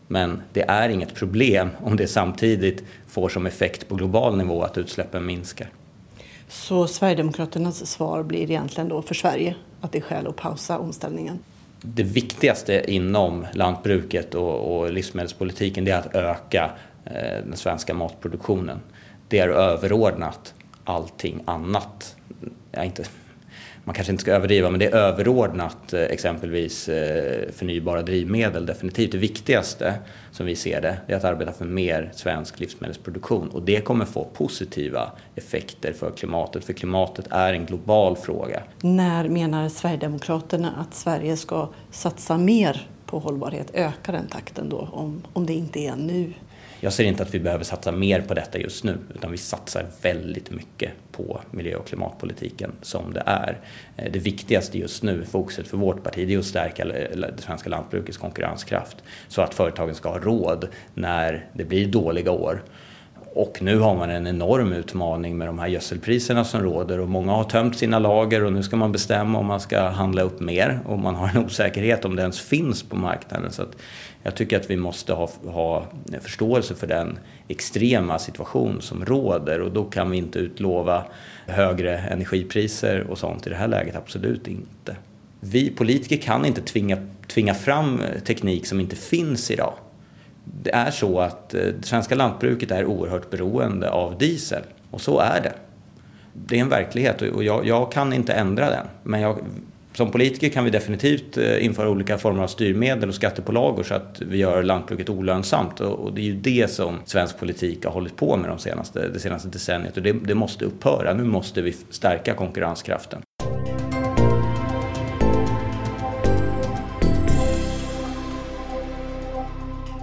[0.07, 4.77] Men det är inget problem om det samtidigt får som effekt på global nivå att
[4.77, 5.67] utsläppen minskar.
[6.47, 11.39] Så Sverigedemokraternas svar blir egentligen då för Sverige att det är skäl att pausa omställningen?
[11.81, 16.71] Det viktigaste inom lantbruket och, och livsmedelspolitiken är att öka
[17.05, 18.79] eh, den svenska matproduktionen.
[19.27, 20.53] Det är överordnat
[20.91, 22.15] allting annat.
[22.71, 23.03] Ja, inte
[23.83, 28.65] man kanske inte ska överdriva, men det är överordnat eh, exempelvis eh, förnybara drivmedel.
[28.65, 29.93] Definitivt det viktigaste
[30.31, 34.23] som vi ser det, är att arbeta för mer svensk livsmedelsproduktion och det kommer få
[34.33, 38.63] positiva effekter för klimatet, för klimatet är en global fråga.
[38.81, 45.21] När menar Sverigedemokraterna att Sverige ska satsa mer på hållbarhet, öka den takten då, om,
[45.33, 46.33] om det inte är nu?
[46.83, 49.85] Jag ser inte att vi behöver satsa mer på detta just nu utan vi satsar
[50.01, 53.57] väldigt mycket på miljö och klimatpolitiken som det är.
[53.97, 57.41] Eh, det viktigaste just nu, fokuset för vårt parti, det är att stärka eh, det
[57.41, 62.63] svenska lantbrukets konkurrenskraft så att företagen ska ha råd när det blir dåliga år.
[63.33, 67.31] Och nu har man en enorm utmaning med de här gödselpriserna som råder och många
[67.31, 70.79] har tömt sina lager och nu ska man bestämma om man ska handla upp mer
[70.85, 73.51] och man har en osäkerhet om det ens finns på marknaden.
[73.51, 73.63] Så
[74.23, 75.85] jag tycker att vi måste ha, ha
[76.21, 81.03] förståelse för den extrema situation som råder och då kan vi inte utlova
[81.47, 84.95] högre energipriser och sånt i det här läget, absolut inte.
[85.39, 89.73] Vi politiker kan inte tvinga, tvinga fram teknik som inte finns idag.
[90.43, 95.19] Det är så att eh, det svenska lantbruket är oerhört beroende av diesel och så
[95.19, 95.53] är det.
[96.33, 98.87] Det är en verklighet och jag, jag kan inte ändra den.
[99.03, 99.39] Men jag,
[99.93, 104.21] som politiker kan vi definitivt eh, införa olika former av styrmedel och skattepålagor så att
[104.21, 105.79] vi gör lantbruket olönsamt.
[105.79, 109.19] Och det är ju det som svensk politik har hållit på med de senaste, det
[109.19, 111.13] senaste decenniet och det, det måste upphöra.
[111.13, 113.21] Nu måste vi stärka konkurrenskraften.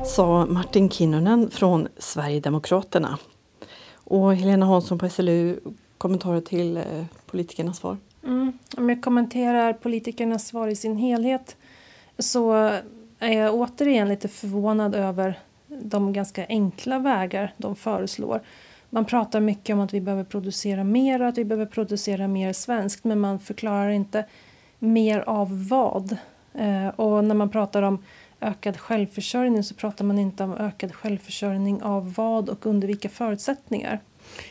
[0.07, 3.19] Sa Martin Kinnunen från Sverigedemokraterna.
[3.95, 5.57] Och Helena Hansson på SLU,
[5.99, 6.83] kommentarer till eh,
[7.27, 7.97] politikernas svar?
[8.25, 8.53] Mm.
[8.77, 11.57] Om jag kommenterar politikernas svar i sin helhet
[12.19, 12.53] så
[13.19, 18.41] är jag återigen lite förvånad över de ganska enkla vägar de föreslår.
[18.91, 22.53] Man pratar mycket om att vi behöver producera mer och att vi behöver producera mer
[22.53, 24.25] svenskt men man förklarar inte
[24.79, 26.17] mer av vad.
[26.55, 28.05] Eh, och när man pratar om
[28.41, 34.01] ökad självförsörjning så pratar man inte om ökad självförsörjning av vad och under vilka förutsättningar.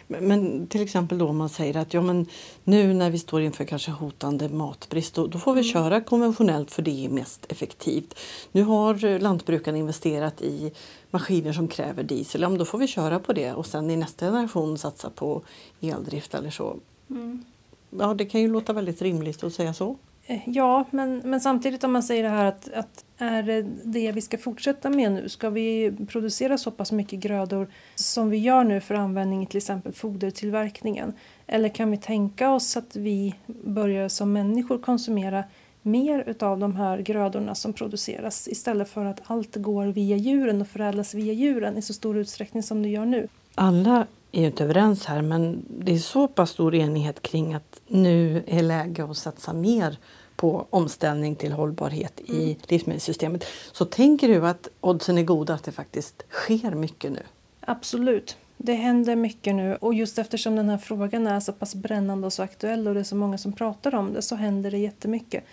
[0.07, 2.25] Men till exempel då man säger att ja, men
[2.63, 5.73] nu när vi står inför kanske hotande matbrist då, då får vi mm.
[5.73, 8.19] köra konventionellt för det är mest effektivt.
[8.51, 10.71] Nu har lantbrukarna investerat i
[11.11, 13.97] maskiner som kräver diesel, ja, men då får vi köra på det och sen i
[13.97, 15.41] nästa generation satsa på
[15.81, 16.77] eldrift eller så.
[17.09, 17.43] Mm.
[17.89, 19.97] Ja, det kan ju låta väldigt rimligt att säga så.
[20.29, 24.11] Eh, ja, men, men samtidigt om man säger det här att, att är det det
[24.11, 25.29] vi ska fortsätta med nu?
[25.29, 29.57] Ska vi producera så pass mycket grödor som vi gör nu för användning i till
[29.57, 31.13] exempel fodertillverkningen?
[31.47, 35.43] Eller kan vi tänka oss att vi börjar som människor konsumera
[35.81, 40.67] mer utav de här grödorna som produceras istället för att allt går via djuren och
[40.67, 43.27] förädlas via djuren i så stor utsträckning som det gör nu?
[43.55, 48.43] Alla är inte överens här men det är så pass stor enighet kring att nu
[48.47, 49.97] är läge att satsa mer
[50.35, 52.55] på omställning till hållbarhet i mm.
[52.67, 53.45] livsmedelssystemet.
[53.71, 57.23] Så tänker du att oddsen är goda att det faktiskt sker mycket nu?
[57.59, 58.37] Absolut.
[58.57, 62.33] Det händer mycket nu och just eftersom den här frågan är så pass brännande och
[62.33, 65.43] så aktuell och det är så många som pratar om det så händer det jättemycket.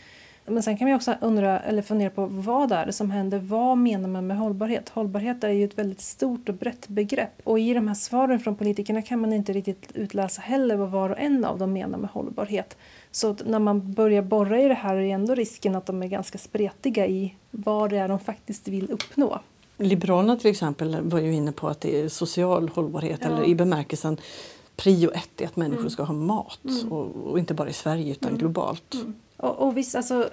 [0.46, 3.38] Men sen kan man också undra eller fundera på vad är det som händer?
[3.38, 4.88] Vad menar man med hållbarhet?
[4.88, 8.56] Hållbarhet är ju ett väldigt stort och brett begrepp och i de här svaren från
[8.56, 12.10] politikerna kan man inte riktigt utläsa heller vad var och en av dem menar med
[12.10, 12.76] hållbarhet.
[13.10, 16.38] Så när man börjar borra i det här är ändå risken att de är ganska
[16.38, 19.40] spretiga i vad det är de faktiskt vill uppnå.
[19.76, 23.28] Liberalerna till exempel var ju inne på att det är social hållbarhet ja.
[23.28, 24.16] eller i bemärkelsen
[24.76, 25.90] prio ett är att människor mm.
[25.90, 26.92] ska ha mat mm.
[26.92, 28.38] och, och, inte bara i Sverige utan mm.
[28.38, 28.94] globalt.
[29.44, 30.30] Och, och visst, alltså,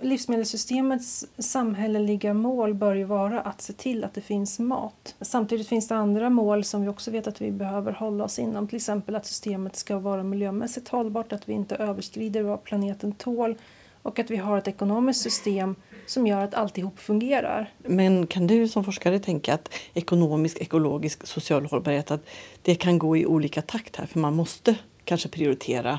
[0.00, 5.14] livsmedelssystemets samhälleliga mål bör ju vara att se till att det finns mat.
[5.20, 8.68] Samtidigt finns det andra mål som vi också vet att vi behöver hålla oss inom.
[8.68, 13.54] Till exempel att systemet ska vara miljömässigt hållbart, att vi inte överskrider vad planeten tål
[14.02, 15.74] och att vi har ett ekonomiskt system
[16.06, 17.72] som gör att alltihop fungerar.
[17.78, 22.26] Men kan du som forskare tänka att ekonomisk, ekologisk, social hållbarhet att
[22.62, 25.98] det kan gå i olika takt här för man måste kanske prioritera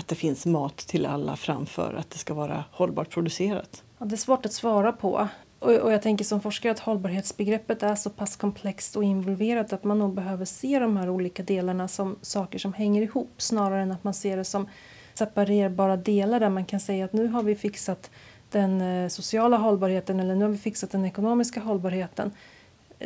[0.00, 3.82] att det finns mat till alla framför att det ska vara hållbart producerat?
[3.98, 5.28] Ja, det är svårt att svara på.
[5.58, 9.84] Och, och jag tänker som forskare att hållbarhetsbegreppet är så pass komplext och involverat att
[9.84, 13.92] man nog behöver se de här olika delarna som saker som hänger ihop snarare än
[13.92, 14.68] att man ser det som
[15.14, 18.10] separerbara delar där man kan säga att nu har vi fixat
[18.50, 22.32] den eh, sociala hållbarheten eller nu har vi fixat den ekonomiska hållbarheten.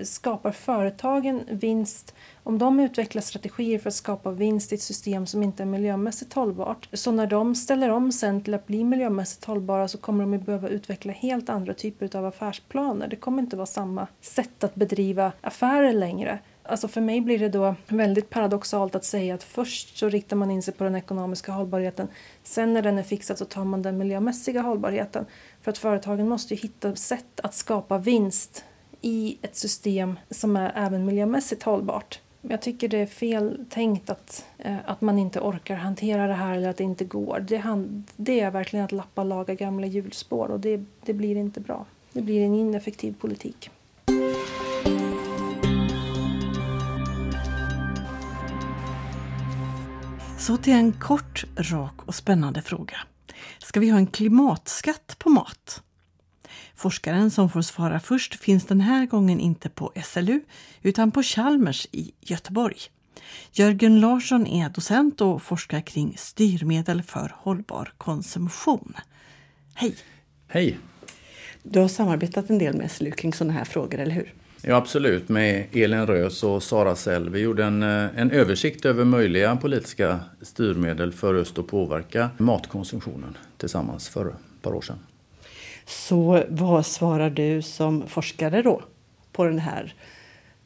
[0.03, 5.43] Skapar företagen vinst, om de utvecklar strategier för att skapa vinst i ett system som
[5.43, 9.89] inte är miljömässigt hållbart, så när de ställer om sen till att bli miljömässigt hållbara
[9.89, 13.09] så kommer de att behöva utveckla helt andra typer av affärsplaner.
[13.09, 16.39] Det kommer inte vara samma sätt att bedriva affärer längre.
[16.63, 20.51] Alltså för mig blir det då väldigt paradoxalt att säga att först så riktar man
[20.51, 22.09] in sig på den ekonomiska hållbarheten.
[22.43, 25.27] Sen när den är fixad så tar man den miljömässiga hållbarheten.
[25.63, 28.65] För att företagen måste ju hitta sätt att skapa vinst
[29.05, 32.21] i ett system som är även miljömässigt hållbart.
[32.41, 36.57] Jag tycker det är fel tänkt att, eh, att man inte orkar hantera det här
[36.57, 37.45] eller att det inte går.
[37.49, 37.63] Det,
[38.17, 41.87] det är verkligen att lappa och laga gamla hjulspår och det, det blir inte bra.
[42.13, 43.71] Det blir en ineffektiv politik.
[50.39, 52.97] Så till en kort, rak och spännande fråga.
[53.59, 55.83] Ska vi ha en klimatskatt på mat?
[56.75, 60.41] Forskaren som får svara först finns den här gången inte på SLU
[60.83, 62.77] utan på Chalmers i Göteborg.
[63.53, 68.95] Jörgen Larsson är docent och forskar kring styrmedel för hållbar konsumtion.
[69.75, 69.97] Hej!
[70.49, 70.79] Hej!
[71.63, 74.35] Du har samarbetat en del med SLU kring sådana här frågor, eller hur?
[74.63, 77.31] Ja, absolut, med Elin Rös och Sara Sell.
[77.31, 83.37] Vi gjorde en, eh, en översikt över möjliga politiska styrmedel för just att påverka matkonsumtionen
[83.57, 84.99] tillsammans för ett par år sedan.
[85.87, 88.83] Så vad svarar du som forskare då
[89.33, 89.95] på den här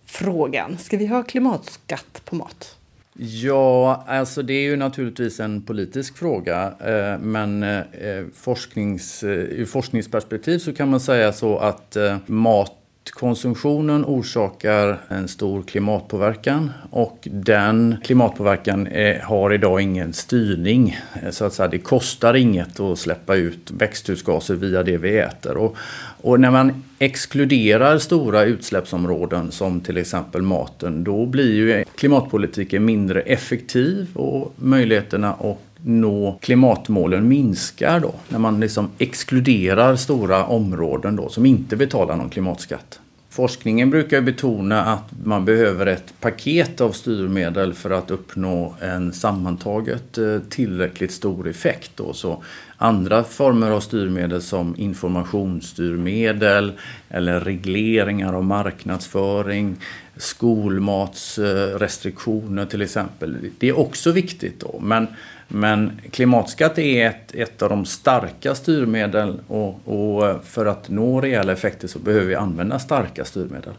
[0.07, 0.79] frågan?
[0.79, 2.79] Ska vi ha klimatskatt på mat?
[3.21, 6.75] Ja, alltså det är ju naturligtvis en politisk fråga.
[6.81, 12.73] Eh, men eh, forsknings, eh, ur forskningsperspektiv så kan man säga så att mat
[13.11, 20.99] konsumtionen orsakar en stor klimatpåverkan och den klimatpåverkan är, har idag ingen styrning.
[21.23, 25.57] Eh, så att säga, det kostar inget att släppa ut växthusgaser via det vi äter.
[25.57, 25.77] Och,
[26.21, 33.21] och när man exkluderar stora utsläppsområden som till exempel maten, då blir ju klimatpolitiken mindre
[33.21, 38.15] effektiv och möjligheterna att nå klimatmålen minskar då.
[38.29, 43.01] När man liksom exkluderar stora områden då som inte betalar någon klimatskatt.
[43.31, 50.19] Forskningen brukar betona att man behöver ett paket av styrmedel för att uppnå en sammantaget
[50.19, 51.91] eh, tillräckligt stor effekt.
[51.95, 52.13] Då.
[52.13, 52.43] Så
[52.77, 56.73] andra former av styrmedel som informationsstyrmedel
[57.09, 59.77] eller regleringar av marknadsföring,
[60.17, 63.37] skolmatsrestriktioner till exempel.
[63.59, 64.61] Det är också viktigt.
[64.61, 64.81] Då.
[64.83, 65.07] Men
[65.49, 71.53] men klimatskatt är ett, ett av de starka styrmedel och, och för att nå rejäla
[71.53, 73.75] effekter så behöver vi använda starka styrmedel.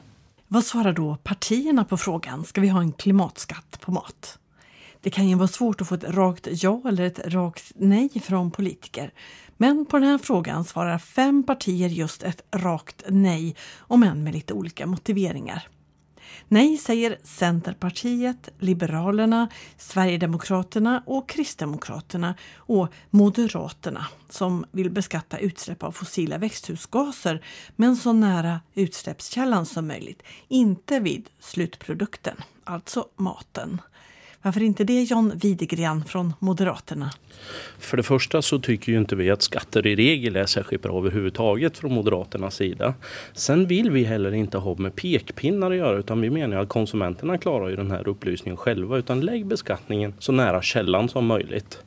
[0.47, 4.39] Vad svarar då partierna på frågan, ska vi ha en klimatskatt på mat?
[5.01, 8.51] Det kan ju vara svårt att få ett rakt ja eller ett rakt nej från
[8.51, 9.11] politiker.
[9.57, 14.33] Men på den här frågan svarar fem partier just ett rakt nej, om än med
[14.33, 15.67] lite olika motiveringar.
[16.51, 26.37] Nej säger Centerpartiet, Liberalerna, Sverigedemokraterna och Kristdemokraterna och Moderaterna som vill beskatta utsläpp av fossila
[26.37, 33.81] växthusgaser men så nära utsläppskällan som möjligt, inte vid slutprodukten, alltså maten.
[34.41, 37.11] Varför inte det John Widegren från Moderaterna?
[37.79, 40.97] För det första så tycker ju inte vi att skatter i regel är särskilt bra
[40.97, 42.93] överhuvudtaget från Moderaternas sida.
[43.33, 47.37] Sen vill vi heller inte ha med pekpinnar att göra utan vi menar att konsumenterna
[47.37, 51.79] klarar ju den här upplysningen själva utan lägg beskattningen så nära källan som möjligt.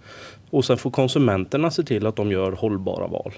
[0.51, 3.33] Och sen får konsumenterna se till att de gör hållbara val.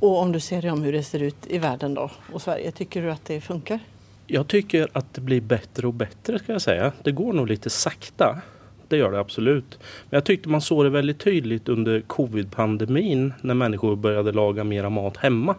[0.00, 2.70] Och om du ser dig om hur det ser ut i världen då och Sverige,
[2.72, 3.78] tycker du att det funkar?
[4.26, 6.92] Jag tycker att det blir bättre och bättre ska jag säga.
[7.02, 8.40] Det går nog lite sakta
[8.90, 9.78] det gör det absolut.
[9.80, 14.90] Men jag tyckte man såg det väldigt tydligt under covid-pandemin när människor började laga mera
[14.90, 15.54] mat hemma.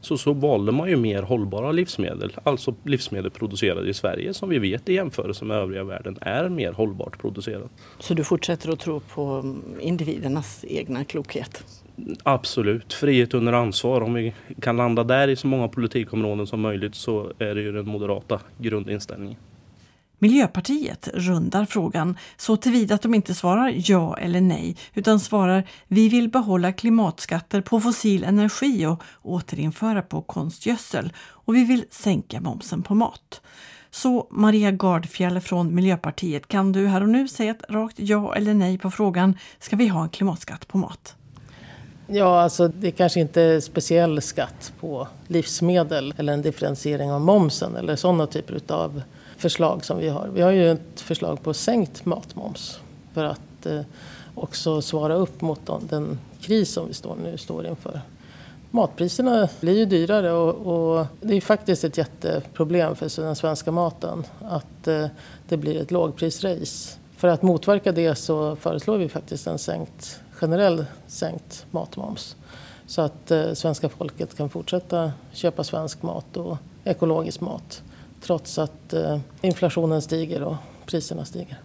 [0.00, 4.58] Så, så valde man ju mer hållbara livsmedel, alltså livsmedel producerade i Sverige som vi
[4.58, 7.70] vet i jämförelse med övriga världen är mer hållbart producerat.
[7.98, 11.64] Så du fortsätter att tro på individernas egna klokhet?
[12.22, 14.00] Absolut, frihet under ansvar.
[14.00, 17.72] Om vi kan landa där i så många politikområden som möjligt så är det ju
[17.72, 19.36] den moderata grundinställningen.
[20.18, 26.08] Miljöpartiet rundar frågan så tillvida att de inte svarar ja eller nej utan svarar vi
[26.08, 32.82] vill behålla klimatskatter på fossil energi och återinföra på konstgödsel och vi vill sänka momsen
[32.82, 33.40] på mat.
[33.90, 38.54] Så Maria Gardfjell från Miljöpartiet, kan du här och nu säga ett rakt ja eller
[38.54, 41.14] nej på frågan ska vi ha en klimatskatt på mat?
[42.06, 47.76] Ja, alltså det kanske inte är speciell skatt på livsmedel eller en differentiering av momsen
[47.76, 49.02] eller sådana typer av
[49.38, 50.28] förslag som vi har.
[50.34, 52.80] Vi har ju ett förslag på sänkt matmoms
[53.14, 53.80] för att eh,
[54.34, 58.00] också svara upp mot den kris som vi står, nu står inför.
[58.70, 60.54] Matpriserna blir ju dyrare och,
[60.98, 65.06] och, det är faktiskt ett jätteproblem för den svenska maten att eh,
[65.48, 66.98] det blir ett lågprisrace.
[67.16, 72.36] För att motverka det så föreslår vi faktiskt en sänkt, generell sänkt matmoms.
[72.86, 77.82] Så att eh, svenska folket kan fortsätta köpa svensk mat och ekologisk mat
[78.20, 80.56] trots att eh, inflationen stiger och
[80.86, 81.58] priserna stiger.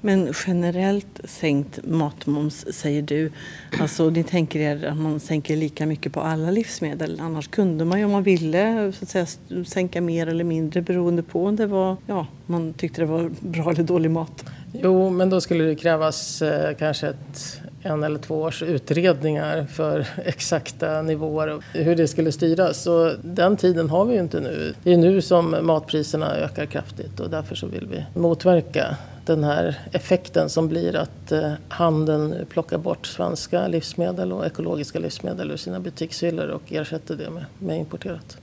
[0.00, 3.32] Men generellt sänkt matmoms säger du.
[3.80, 7.20] Alltså ni tänker er att man sänker lika mycket på alla livsmedel.
[7.20, 9.26] Annars kunde man ju om man ville så att säga,
[9.66, 13.70] sänka mer eller mindre beroende på om det var, ja, man tyckte det var bra
[13.70, 14.44] eller dålig mat.
[14.72, 20.06] Jo, men då skulle det krävas eh, kanske ett, en eller två års utredningar för
[20.24, 22.82] exakta nivåer och hur det skulle styras.
[22.82, 24.74] Så den tiden har vi ju inte nu.
[24.82, 29.78] Det är nu som matpriserna ökar kraftigt och därför så vill vi motverka den här
[29.92, 35.80] effekten som blir att eh, handeln plockar bort svenska livsmedel och ekologiska livsmedel ur sina
[35.80, 38.38] butikshyllor och ersätter det med, med importerat.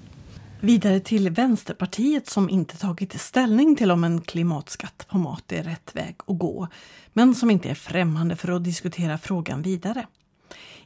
[0.61, 5.95] Vidare till Vänsterpartiet som inte tagit ställning till om en klimatskatt på mat är rätt
[5.95, 6.67] väg att gå,
[7.13, 10.07] men som inte är främmande för att diskutera frågan vidare.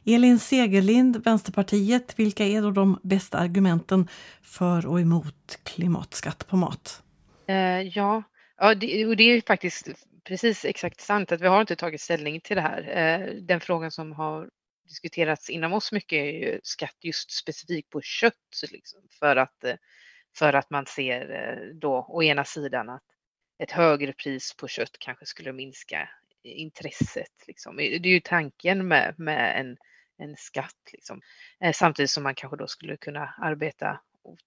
[0.04, 4.08] Elin Segerlind, Vänsterpartiet, vilka är då de bästa argumenten
[4.42, 7.02] för och emot klimatskatt på mat?
[7.46, 8.22] Eh, ja,
[8.58, 9.88] ja det, och det är faktiskt
[10.24, 12.82] precis exakt sant att vi har inte tagit ställning till det här.
[12.96, 14.48] Eh, den frågan som har
[14.92, 19.76] diskuterats inom oss mycket är ju skatt just specifikt på kött liksom, för, att, eh,
[20.36, 23.02] för att man ser eh, då å ena sidan att
[23.58, 26.08] ett högre pris på kött kanske skulle minska
[26.42, 27.46] intresset.
[27.46, 27.76] Liksom.
[27.76, 29.76] Det är ju tanken med, med en,
[30.18, 30.90] en skatt.
[30.92, 31.20] Liksom.
[31.60, 34.00] Eh, samtidigt som man kanske då skulle kunna arbeta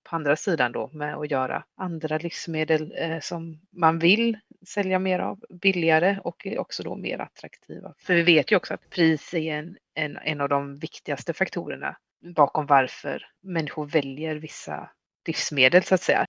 [0.04, 5.20] på andra sidan då med att göra andra livsmedel eh, som man vill sälja mer
[5.20, 7.94] av billigare och också då mer attraktiva.
[7.98, 11.98] För vi vet ju också att pris är en, en, en av de viktigaste faktorerna
[12.36, 14.90] bakom varför människor väljer vissa
[15.26, 16.26] livsmedel så att säga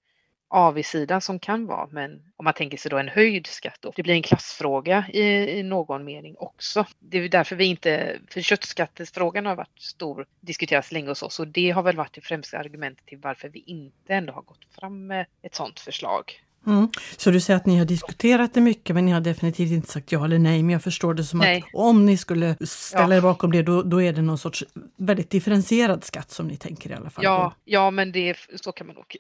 [0.49, 4.03] avigsidan som kan vara, men om man tänker sig då en höjd skatt då, det
[4.03, 5.21] blir en klassfråga i,
[5.59, 6.87] i någon mening också.
[6.99, 11.49] Det är därför vi inte, för köttskattesfrågan har varit stor, diskuterats länge hos oss och
[11.49, 15.07] det har väl varit det främsta argumentet till varför vi inte ändå har gått fram
[15.07, 16.43] med ett sådant förslag.
[16.67, 16.89] Mm.
[17.17, 20.13] Så du säger att ni har diskuterat det mycket men ni har definitivt inte sagt
[20.13, 20.63] ja eller nej.
[20.63, 21.59] Men jag förstår det som nej.
[21.59, 23.19] att om ni skulle ställa ja.
[23.19, 24.65] er bakom det då, då är det någon sorts
[24.97, 27.25] väldigt differentierad skatt som ni tänker i alla fall.
[27.25, 29.17] Ja, ja men det, så kan man nog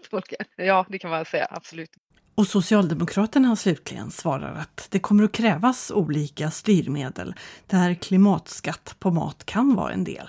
[0.10, 1.90] tolka Ja, det kan man säga, absolut.
[2.36, 7.34] Och Socialdemokraterna slutligen svarar att det kommer att krävas olika styrmedel
[7.66, 10.28] där klimatskatt på mat kan vara en del.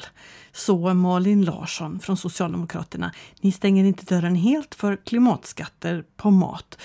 [0.52, 6.78] Så Malin Larsson från Socialdemokraterna, ni stänger inte dörren helt för klimatskatter på mat.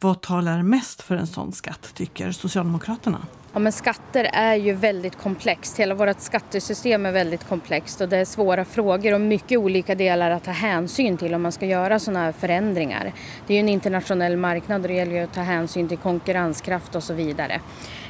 [0.00, 3.26] Vad talar mest för en sån skatt, tycker Socialdemokraterna?
[3.54, 5.80] Ja, men skatter är ju väldigt komplext.
[5.80, 10.30] Hela vårt skattesystem är väldigt komplext och det är svåra frågor och mycket olika delar
[10.30, 13.12] att ta hänsyn till om man ska göra sådana här förändringar.
[13.46, 16.94] Det är ju en internationell marknad och det gäller ju att ta hänsyn till konkurrenskraft
[16.94, 17.60] och så vidare.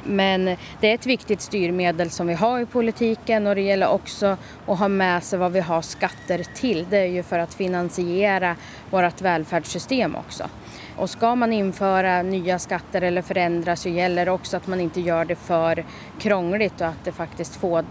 [0.03, 0.45] Men
[0.81, 4.79] det är ett viktigt styrmedel som vi har i politiken och det gäller också att
[4.79, 6.85] ha med sig vad vi har skatter till.
[6.89, 8.55] Det är ju för att finansiera
[8.89, 10.49] vårt välfärdssystem också.
[10.97, 15.01] Och ska man införa nya skatter eller förändra så gäller det också att man inte
[15.01, 15.85] gör det för
[16.19, 17.85] krångligt och att det faktiskt får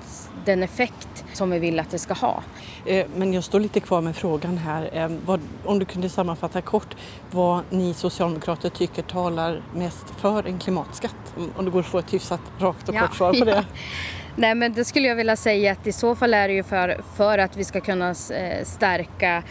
[0.44, 2.42] den effekt som vi vill att det ska ha.
[2.86, 4.90] Eh, men jag står lite kvar med frågan här.
[4.92, 6.96] Eh, om du kunde sammanfatta kort
[7.30, 11.34] vad ni socialdemokrater tycker talar mest för en klimatskatt?
[11.56, 13.64] Om det går att få ett hyfsat rakt och kort svar på det.
[14.36, 17.00] Nej men det skulle jag vilja säga att i så fall är det ju för,
[17.16, 19.42] för att vi ska kunna eh, stärka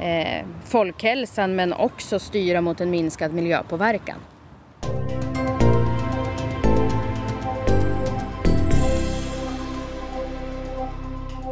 [0.00, 4.16] eh, folkhälsan men också styra mot en minskad miljöpåverkan.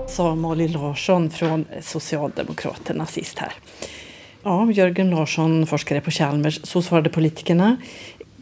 [0.09, 3.53] Sa Malin Larsson från Socialdemokraterna sist här.
[4.43, 6.61] Ja, Jörgen Larsson, forskare på Chalmers.
[6.63, 7.77] Så svarade politikerna.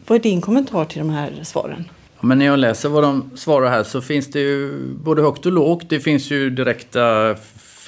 [0.07, 1.89] Vad är din kommentar till de här svaren?
[2.21, 5.51] men när jag läser vad de svarar här så finns det ju både högt och
[5.51, 5.89] lågt.
[5.89, 7.35] Det finns ju direkta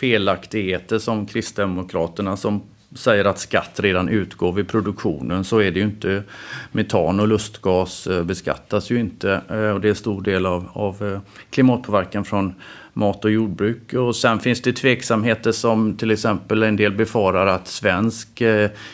[0.02, 2.62] felaktigheter som Kristdemokraterna som
[2.96, 6.24] säger att skatt redan utgår vid produktionen så är det ju inte
[6.72, 10.70] metan och lustgas eh, beskattas ju inte eh, och det är en stor del av,
[10.74, 12.54] av eh, klimatpåverkan från
[12.94, 13.94] mat och jordbruk.
[13.94, 18.42] Och sen finns det tveksamheter som till exempel en del befarar att svensk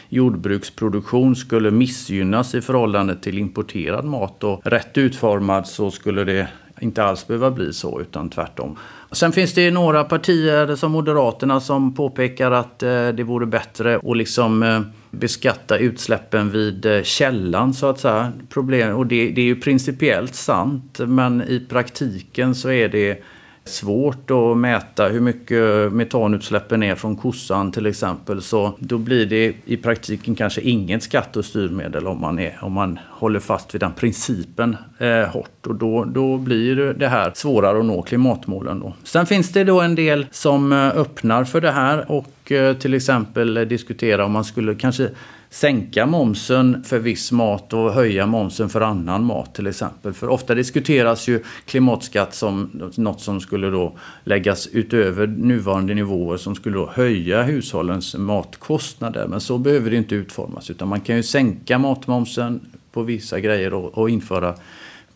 [0.09, 4.43] jordbruksproduktion skulle missgynnas i förhållande till importerad mat.
[4.43, 6.47] Och rätt utformad så skulle det
[6.81, 8.77] inte alls behöva bli så utan tvärtom.
[9.11, 13.99] Sen finns det ju några partier som Moderaterna som påpekar att eh, det vore bättre
[14.03, 14.81] att liksom eh,
[15.11, 18.31] beskatta utsläppen vid eh, källan så att säga.
[18.49, 23.23] Problem, och det, det är ju principiellt sant men i praktiken så är det
[23.67, 28.41] svårt att mäta hur mycket metanutsläppen är från kossan till exempel.
[28.41, 32.73] Så då blir det i praktiken kanske inget skatt och styrmedel om man, är, om
[32.73, 35.67] man håller fast vid den principen eh, hårt.
[35.67, 38.79] Och då, då blir det här svårare att nå klimatmålen.
[38.79, 38.93] Då.
[39.03, 42.93] Sen finns det då en del som eh, öppnar för det här och eh, till
[42.93, 45.09] exempel diskutera om man skulle kanske
[45.49, 50.13] sänka momsen för viss mat och höja momsen för annan mat till exempel.
[50.13, 56.55] För ofta diskuteras ju klimatskatt som något som skulle då läggas utöver nuvarande nivåer som
[56.55, 59.27] skulle då höja hushållens matkostnader.
[59.27, 63.73] Men så behöver det inte utformas utan man kan ju sänka matmomsen på vissa grejer
[63.73, 64.55] och, och införa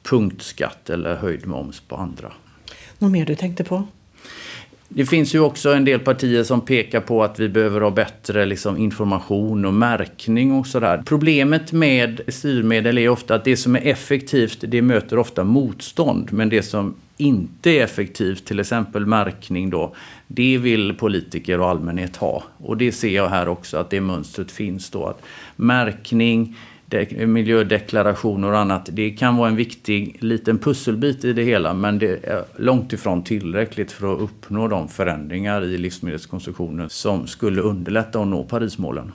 [0.03, 2.32] punktskatt eller höjd moms på andra.
[2.99, 3.88] Något mer du tänkte på?
[4.93, 8.45] Det finns ju också en del partier som pekar på att vi behöver ha bättre
[8.45, 11.03] liksom, information och märkning och sådär.
[11.05, 16.33] Problemet med styrmedel är ofta att det som är effektivt, det möter ofta motstånd.
[16.33, 19.95] Men det som inte är effektivt, till exempel märkning då,
[20.27, 22.43] det vill politiker och allmänhet ha.
[22.57, 25.05] Och det ser jag här också att det mönstret finns då.
[25.05, 25.21] Att
[25.55, 26.55] märkning
[27.27, 28.89] miljödeklarationer och annat.
[28.91, 33.23] Det kan vara en viktig liten pusselbit i det hela men det är långt ifrån
[33.23, 39.11] tillräckligt för att uppnå de förändringar i livsmedelskonsumtionen som skulle underlätta att nå Parismålen.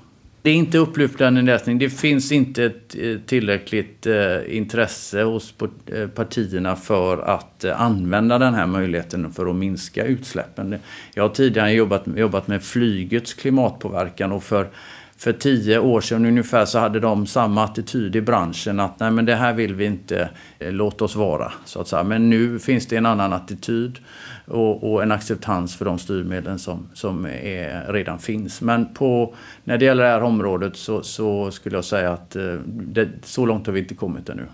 [0.47, 1.79] Det är inte upplyftande läsning.
[1.79, 5.55] Det finns inte ett eh, tillräckligt eh, intresse hos
[5.87, 10.79] eh, partierna för att använda den här möjligheten för att minska utsläppen.
[11.15, 14.69] Jag har tidigare jobbat, jobbat med flygets klimatpåverkan och för
[15.19, 19.25] för tio år sedan ungefär så hade de samma attityd i branschen att nej men
[19.25, 21.53] det här vill vi inte, eh, låt oss vara.
[21.65, 22.05] Så att säga.
[22.05, 23.99] Men nu finns det en annan attityd
[24.47, 28.61] och, och en acceptans för de styrmedel som, som är, redan finns.
[28.61, 32.55] Men på, när det gäller det här området så, så skulle jag säga att eh,
[32.67, 34.47] det, så långt har vi inte kommit ännu.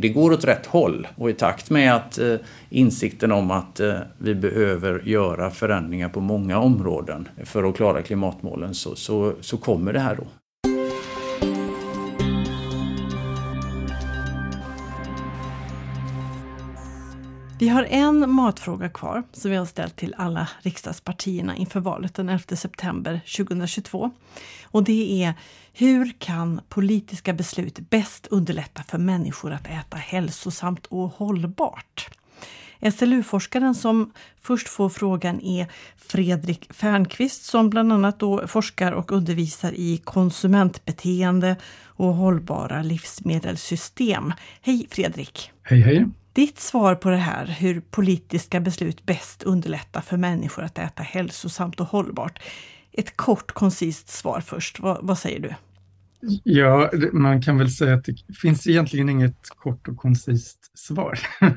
[0.00, 2.34] Det går åt rätt håll och i takt med att eh,
[2.70, 8.74] insikten om att eh, vi behöver göra förändringar på många områden för att klara klimatmålen
[8.74, 10.24] så, så, så kommer det här då.
[17.60, 22.28] Vi har en matfråga kvar som vi har ställt till alla riksdagspartierna inför valet den
[22.28, 24.10] 11 september 2022.
[24.64, 25.34] Och det är
[25.72, 32.08] hur kan politiska beslut bäst underlätta för människor att äta hälsosamt och hållbart?
[32.94, 39.72] SLU-forskaren som först får frågan är Fredrik Fernqvist som bland annat då forskar och undervisar
[39.72, 44.32] i konsumentbeteende och hållbara livsmedelssystem.
[44.62, 45.52] Hej Fredrik!
[45.62, 46.06] Hej hej!
[46.38, 51.80] Ditt svar på det här, hur politiska beslut bäst underlättar för människor att äta hälsosamt
[51.80, 52.42] och hållbart.
[52.92, 55.54] Ett kort koncist svar först, vad, vad säger du?
[56.44, 61.18] Ja, man kan väl säga att det finns egentligen inget kort och koncist svar.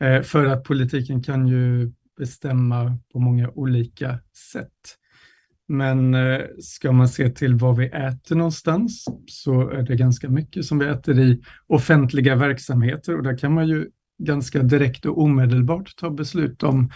[0.00, 4.18] Eh, för att politiken kan ju bestämma på många olika
[4.52, 4.96] sätt.
[5.68, 10.64] Men eh, ska man se till vad vi äter någonstans så är det ganska mycket
[10.64, 13.86] som vi äter i offentliga verksamheter och där kan man ju
[14.18, 16.90] ganska direkt och omedelbart ta beslut om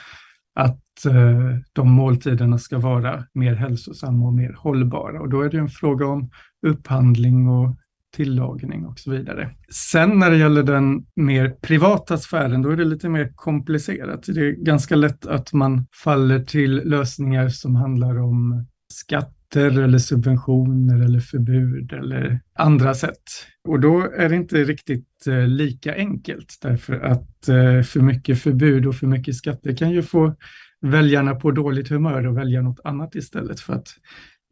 [0.55, 5.21] att eh, de måltiderna ska vara mer hälsosamma och mer hållbara.
[5.21, 6.31] Och då är det en fråga om
[6.67, 7.77] upphandling och
[8.17, 9.51] tillagning och så vidare.
[9.71, 14.23] Sen när det gäller den mer privata sfären, då är det lite mer komplicerat.
[14.27, 19.99] Det är ganska lätt att man faller till lösningar som handlar om skatt, skatter eller
[19.99, 23.23] subventioner eller förbud eller andra sätt.
[23.69, 28.87] Och då är det inte riktigt eh, lika enkelt därför att eh, för mycket förbud
[28.87, 30.35] och för mycket skatter kan ju få
[30.81, 33.89] väljarna på dåligt humör och välja något annat istället för att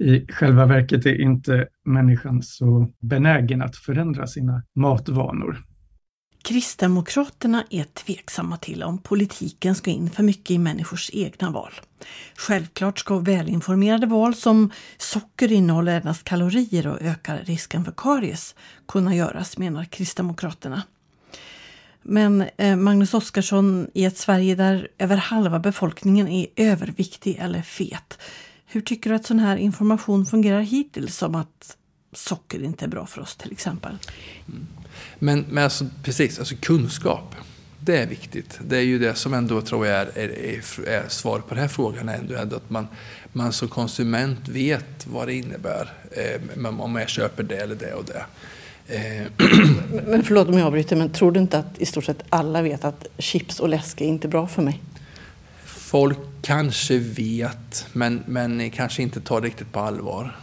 [0.03, 5.70] i själva verket är inte människan så benägen att förändra sina matvanor.
[6.43, 11.73] Kristdemokraterna är tveksamma till om politiken ska in för mycket i människors egna val.
[12.37, 18.55] Självklart ska välinformerade val som socker innehåller endast kalorier och ökar risken för karies
[18.89, 20.83] kunna göras, menar Kristdemokraterna.
[22.03, 28.19] Men eh, Magnus Oscarsson, i ett Sverige där över halva befolkningen är överviktig eller fet,
[28.67, 31.23] Hur tycker du att sån här information fungerar hittills?
[31.23, 31.77] om att
[32.13, 33.99] socker inte är bra för oss till exempel.
[34.49, 34.67] Mm.
[35.19, 37.35] Men, men alltså, precis, alltså kunskap.
[37.81, 38.59] Det är viktigt.
[38.69, 41.69] Det är ju det som ändå tror jag är, är, är svaret på den här
[41.69, 42.09] frågan.
[42.09, 42.89] Är ändå, ändå att man,
[43.33, 48.05] man som konsument vet vad det innebär eh, om jag köper det eller det och
[48.05, 48.25] det.
[48.91, 49.27] Eh.
[50.07, 52.85] Men förlåt om jag avbryter, men tror du inte att i stort sett alla vet
[52.85, 54.81] att chips och läsk är inte bra för mig?
[55.65, 60.37] Folk kanske vet, men, men kanske inte tar det riktigt på allvar.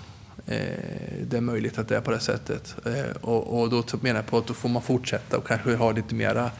[0.47, 2.75] Eh, det är möjligt att det är på det sättet.
[2.85, 5.91] Eh, och, och då menar jag på att då får man fortsätta och kanske ha
[5.91, 6.51] lite mera,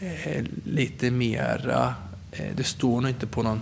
[0.00, 1.94] eh, lite mera,
[2.32, 3.60] eh, det står nog inte på någon,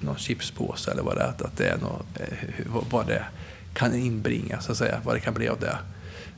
[0.00, 3.24] någon chipspåse eller vad det är, att det är något, eh, vad det
[3.74, 5.78] kan inbringa, så att säga, vad det kan bli av det.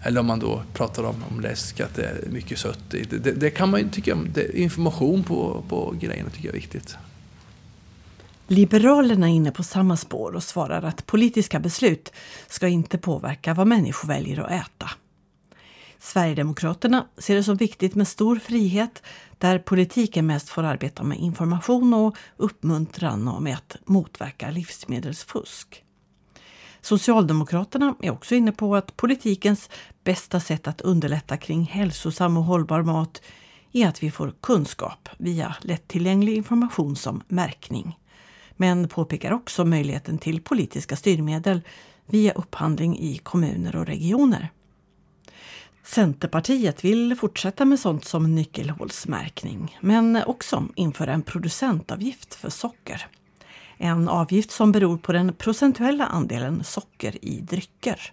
[0.02, 3.02] Eller om man då pratar om, om läsk, att det är mycket sött i.
[3.02, 4.28] Det, det, kan man ju tycka om.
[4.34, 6.96] Det, information på, på grejerna tycker jag är viktigt.
[8.46, 12.12] Liberalerna är inne på samma spår och svarar att politiska beslut
[12.48, 14.90] ska inte påverka vad människor väljer att äta.
[15.98, 19.02] Sverigedemokraterna ser det som viktigt med stor frihet
[19.38, 25.84] där politiken mest får arbeta med information och uppmuntran och med att motverka livsmedelsfusk.
[26.80, 29.70] Socialdemokraterna är också inne på att politikens
[30.04, 33.22] bästa sätt att underlätta kring hälsosam och hållbar mat
[33.72, 37.98] är att vi får kunskap via lättillgänglig information som märkning.
[38.62, 41.60] Men påpekar också möjligheten till politiska styrmedel
[42.06, 44.48] via upphandling i kommuner och regioner.
[45.84, 53.06] Centerpartiet vill fortsätta med sånt som nyckelhålsmärkning men också införa en producentavgift för socker.
[53.76, 58.12] En avgift som beror på den procentuella andelen socker i drycker.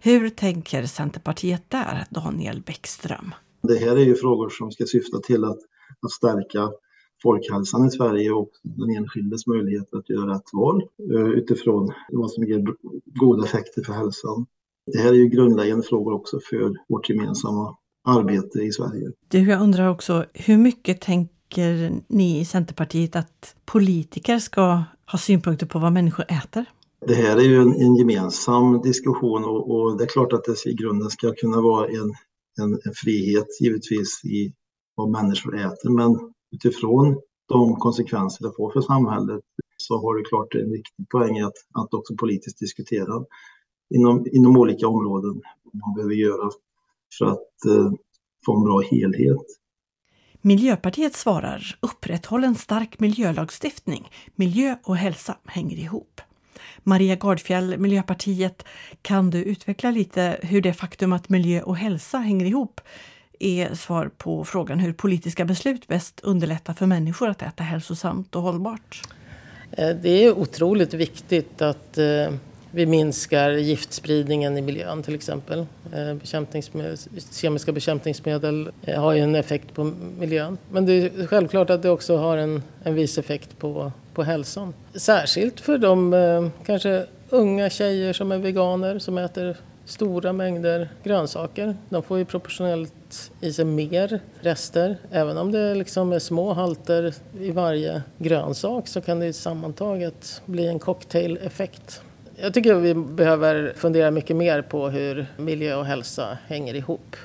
[0.00, 3.34] Hur tänker Centerpartiet där, Daniel Bäckström?
[3.62, 5.58] Det här är ju frågor som ska syfta till att,
[6.02, 6.70] att stärka
[7.22, 10.82] folkhälsan i Sverige och den enskildes möjlighet att göra rätt val
[11.14, 12.64] eh, utifrån vad som ger
[13.20, 14.46] goda effekter för hälsan.
[14.92, 19.10] Det här är ju grundläggande frågor också för vårt gemensamma arbete i Sverige.
[19.28, 25.66] Du, jag undrar också, hur mycket tänker ni i Centerpartiet att politiker ska ha synpunkter
[25.66, 26.64] på vad människor äter?
[27.06, 30.70] Det här är ju en, en gemensam diskussion och, och, det är klart att det
[30.70, 32.14] i grunden ska kunna vara en,
[32.60, 34.52] en, en frihet givetvis i
[34.94, 35.90] vad människor äter.
[35.90, 39.40] Men utifrån de konsekvenser det får för samhället
[39.76, 43.24] så har du klart en viktig poäng att, att också politiskt diskutera
[43.94, 46.50] inom, inom olika områden vad man behöver göra
[47.18, 47.92] för att eh,
[48.46, 49.46] få en bra helhet.
[50.40, 54.10] Miljöpartiet svarar upprätthåll en stark miljölagstiftning.
[54.34, 56.20] Miljö och hälsa hänger ihop.
[56.82, 58.64] Maria Gardfjell, Miljöpartiet,
[59.02, 62.80] kan du utveckla lite hur det faktum att miljö och hälsa hänger ihop
[63.40, 68.42] är svar på frågan hur politiska beslut bäst underlättar för människor att äta hälsosamt och
[68.42, 69.02] hållbart?
[69.72, 72.28] Eh, det är otroligt viktigt att eh,
[72.70, 75.66] vi minskar giftspridningen i miljön till exempel.
[75.92, 76.96] Eh, bekämpningsmedel,
[77.32, 80.58] kemiska bekämpningsmedel har ju en effekt på miljön.
[80.70, 84.74] Men det är självklart att det också har en, en viss effekt på, på hälsan.
[84.94, 89.56] Särskilt för de kanske unga tjejer som är veganer som äter
[89.86, 91.76] stora mängder grönsaker.
[91.88, 94.96] De får ju proportionellt i sig mer rester.
[95.10, 100.66] Även om det liksom är små halter i varje grönsak så kan det sammantaget bli
[100.66, 102.02] en cocktail-effekt.
[102.36, 107.16] Jag tycker vi behöver fundera mycket mer på hur miljö och hälsa hänger ihop.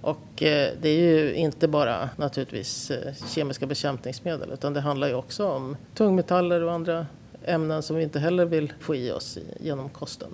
[0.00, 5.14] Och eh, det är ju inte bara naturligtvis eh, kemiska bekämpningsmedel utan det handlar ju
[5.14, 7.06] också om tungmetaller och andra
[7.44, 10.30] ämnen som vi inte heller vill få i oss genom kosten.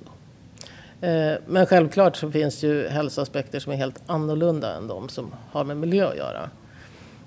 [1.03, 5.65] Eh, men självklart så finns ju hälsoaspekter som är helt annorlunda än de som har
[5.65, 6.51] med miljö att göra.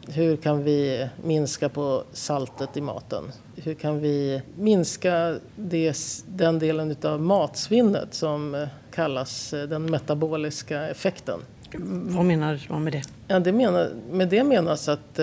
[0.07, 3.23] Hur kan vi minska på saltet i maten?
[3.55, 5.95] Hur kan vi minska det,
[6.27, 11.39] den delen av matsvinnet som eh, kallas eh, den metaboliska effekten?
[11.87, 13.03] Vad menar man med det?
[13.27, 15.19] Ja, det menar, med det menas att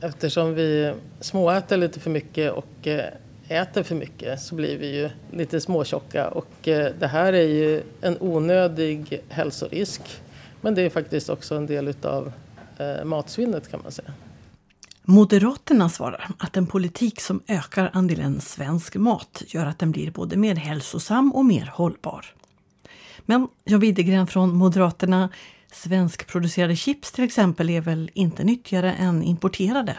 [0.00, 2.88] eftersom vi småäter lite för mycket och
[3.48, 7.82] äter för mycket så blir vi ju lite småtjocka och eh, det här är ju
[8.00, 10.02] en onödig hälsorisk.
[10.60, 12.32] Men det är faktiskt också en del utav
[12.78, 14.12] eh, matsvinnet kan man säga.
[15.02, 20.36] Moderaterna svarar att en politik som ökar andelen svensk mat gör att den blir både
[20.36, 22.26] mer hälsosam och mer hållbar.
[23.20, 25.28] Men John Widegren från Moderaterna,
[25.72, 29.96] svenskproducerade chips till exempel är väl inte nyttigare än importerade?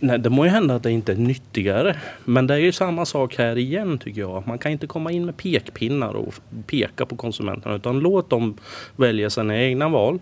[0.00, 1.96] Nej, det må ju hända att det inte är nyttigare.
[2.24, 4.46] Men det är ju samma sak här igen tycker jag.
[4.46, 6.34] Man kan inte komma in med pekpinnar och
[6.66, 8.56] peka på konsumenterna utan låt dem
[8.96, 10.18] välja sina egna val.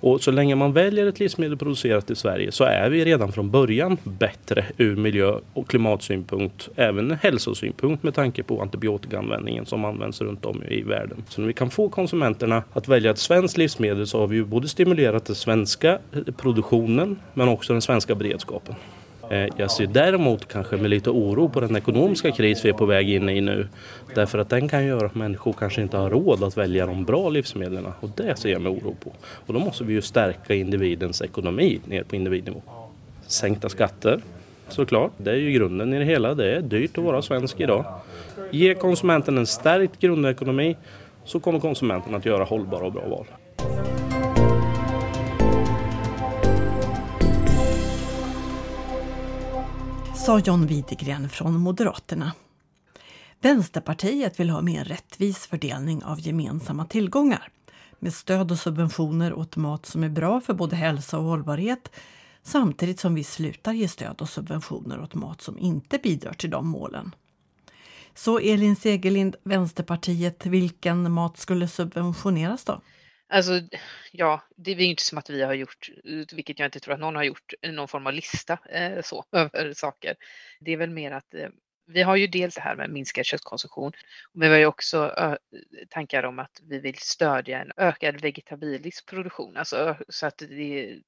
[0.00, 3.50] Och så länge man väljer ett livsmedel producerat i Sverige så är vi redan från
[3.50, 6.68] början bättre ur miljö och klimatsynpunkt.
[6.76, 11.24] Även hälsosynpunkt med tanke på antibiotikaanvändningen som används runt om i världen.
[11.28, 14.44] Så när vi kan få konsumenterna att välja ett svenskt livsmedel så har vi ju
[14.44, 18.74] både stimulerat den svenska eh, produktionen men också den svenska beredskapen.
[19.30, 22.86] Eh, jag ser däremot kanske med lite oro på den ekonomiska kris vi är på
[22.86, 23.68] väg in i nu.
[24.14, 27.28] Därför att den kan göra att människor kanske inte har råd att välja de bra
[27.28, 27.86] livsmedlen.
[28.00, 29.12] Och det ser jag med oro på.
[29.46, 32.62] Och då måste vi ju stärka individens ekonomi ner på individnivå.
[33.26, 34.20] Sänkta skatter,
[34.68, 35.12] såklart.
[35.16, 36.34] Det är ju grunden i det hela.
[36.34, 37.84] Det är dyrt att vara svensk idag.
[38.50, 40.76] Ge konsumenten en stärkt grundekonomi
[41.24, 43.26] så kommer konsumenten att göra hållbara och bra val.
[50.20, 52.32] Sa John Widegren från Moderaterna.
[53.40, 57.48] Vänsterpartiet vill ha mer rättvis fördelning av gemensamma tillgångar
[57.98, 61.90] med stöd och subventioner åt mat som är bra för både hälsa och hållbarhet
[62.42, 66.68] samtidigt som vi slutar ge stöd och subventioner åt mat som inte bidrar till de
[66.68, 67.14] målen.
[68.14, 72.80] Så Elin Segerlind, Vänsterpartiet, vilken mat skulle subventioneras då?
[73.30, 73.60] Alltså,
[74.12, 75.90] ja, det är ju inte som att vi har gjort,
[76.32, 79.72] vilket jag inte tror att någon har gjort, någon form av lista eh, så, över
[79.72, 80.16] saker.
[80.60, 81.48] Det är väl mer att eh,
[81.86, 83.92] vi har ju dels det här med minskad köttkonsumtion,
[84.32, 85.36] men vi har ju också ö,
[85.88, 89.56] tankar om att vi vill stödja en ökad vegetabilisk produktion.
[89.56, 90.46] Alltså, så att det,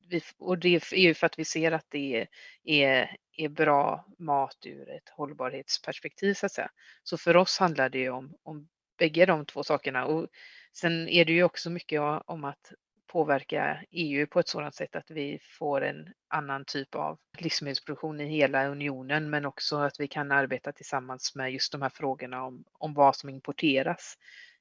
[0.08, 2.26] vi, och det är ju för att vi ser att det
[2.64, 6.70] är, är bra mat ur ett hållbarhetsperspektiv så att säga.
[7.02, 8.68] Så för oss handlar det ju om, om
[8.98, 10.04] bägge de två sakerna.
[10.04, 10.28] Och
[10.72, 12.72] Sen är det ju också mycket om att
[13.12, 18.26] påverka EU på ett sådant sätt att vi får en annan typ av livsmedelsproduktion i
[18.26, 22.64] hela unionen men också att vi kan arbeta tillsammans med just de här frågorna om,
[22.72, 24.14] om vad som importeras.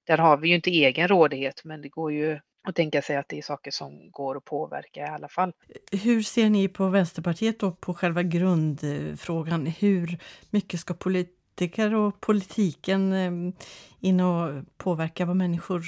[0.04, 3.30] Där har vi ju inte egen rådighet men det går ju att tänka sig att
[3.30, 5.54] det är saker som går att påverka i alla fall.
[5.92, 9.66] Hur ser ni på Vänsterpartiet då på själva grundfrågan?
[9.66, 10.18] Hur
[10.50, 13.54] mycket ska polit politiker och politiken eh,
[14.00, 15.84] in och påverka vad människor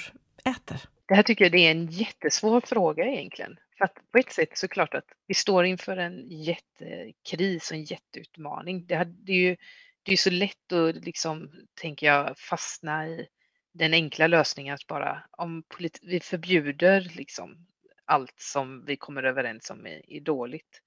[0.45, 0.77] äter?
[1.05, 3.57] Det här tycker jag är en jättesvår fråga egentligen.
[3.77, 7.83] För att på ett sätt så klart att vi står inför en jättekris och en
[7.83, 8.85] jätteutmaning.
[8.85, 9.55] Det, det är ju
[10.03, 11.49] det är så lätt att liksom,
[11.81, 13.27] tänker jag, fastna i
[13.73, 15.63] den enkla lösningen att bara om
[16.01, 17.67] vi förbjuder liksom
[18.05, 20.81] allt som vi kommer överens om är, är dåligt.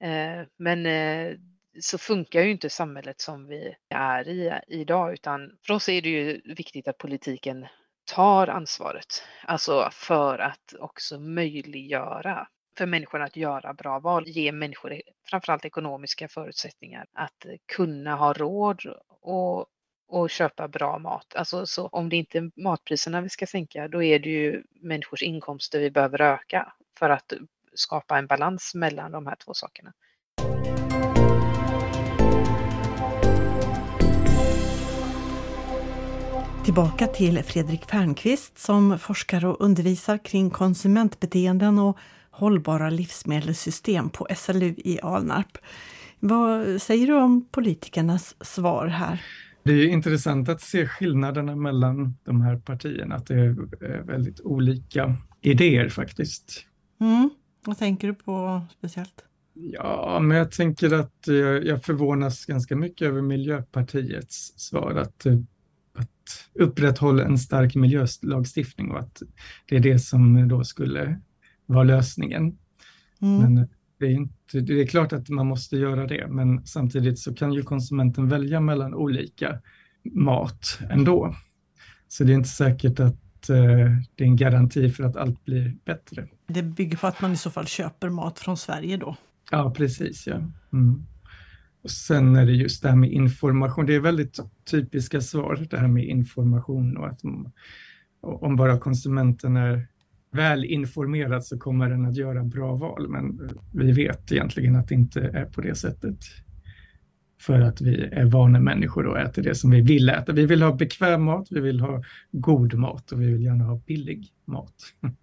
[0.00, 1.36] Eh, men eh,
[1.80, 6.08] så funkar ju inte samhället som vi är i idag utan för oss är det
[6.08, 7.66] ju viktigt att politiken
[8.04, 12.48] tar ansvaret, alltså för att också möjliggöra
[12.78, 18.32] för människorna att göra bra val, ge människor e, framförallt ekonomiska förutsättningar att kunna ha
[18.32, 18.80] råd
[19.20, 19.66] och,
[20.08, 21.34] och köpa bra mat.
[21.34, 25.22] Alltså, så om det inte är matpriserna vi ska sänka, då är det ju människors
[25.22, 27.32] inkomster vi behöver öka för att
[27.74, 29.92] skapa en balans mellan de här två sakerna.
[36.64, 41.98] Tillbaka till Fredrik Fernqvist som forskar och undervisar kring konsumentbeteenden och
[42.30, 45.58] hållbara livsmedelssystem på SLU i Alnarp.
[46.20, 49.22] Vad säger du om politikernas svar här?
[49.64, 55.16] Det är intressant att se skillnaderna mellan de här partierna, att det är väldigt olika
[55.40, 56.66] idéer faktiskt.
[57.00, 57.30] Mm.
[57.64, 59.24] Vad tänker du på speciellt?
[59.54, 61.26] Ja, men jag tänker att
[61.64, 65.26] jag förvånas ganska mycket över Miljöpartiets svar, att
[65.94, 69.22] att upprätthålla en stark miljölagstiftning och att
[69.68, 71.20] det är det som då skulle
[71.66, 72.58] vara lösningen.
[73.20, 73.38] Mm.
[73.38, 73.68] Men
[73.98, 77.52] det är, inte, det är klart att man måste göra det, men samtidigt så kan
[77.52, 79.58] ju konsumenten välja mellan olika
[80.04, 81.36] mat ändå.
[82.08, 83.56] Så det är inte säkert att eh,
[84.14, 86.28] det är en garanti för att allt blir bättre.
[86.46, 89.16] Det bygger på att man i så fall köper mat från Sverige då?
[89.50, 90.26] Ja, precis.
[90.26, 90.36] Ja.
[90.72, 91.06] Mm.
[91.82, 93.86] Och sen är det just det här med information.
[93.86, 94.38] Det är väldigt
[94.70, 97.20] typiska svar, det här med information och att
[98.20, 99.86] om bara konsumenten är
[100.32, 103.08] väl informerad så kommer den att göra bra val.
[103.08, 106.18] Men vi vet egentligen att det inte är på det sättet.
[107.40, 110.32] För att vi är vana människor och äter det som vi vill äta.
[110.32, 112.02] Vi vill ha bekväm mat, vi vill ha
[112.32, 114.74] god mat och vi vill gärna ha billig mat.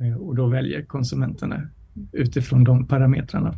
[0.00, 1.68] Eh, och då väljer konsumenterna
[2.12, 3.54] utifrån de parametrarna.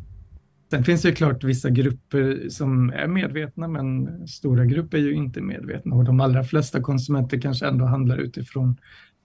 [0.70, 5.40] Sen finns det klart vissa grupper som är medvetna, men stora grupper är ju inte
[5.40, 8.76] medvetna och de allra flesta konsumenter kanske ändå handlar utifrån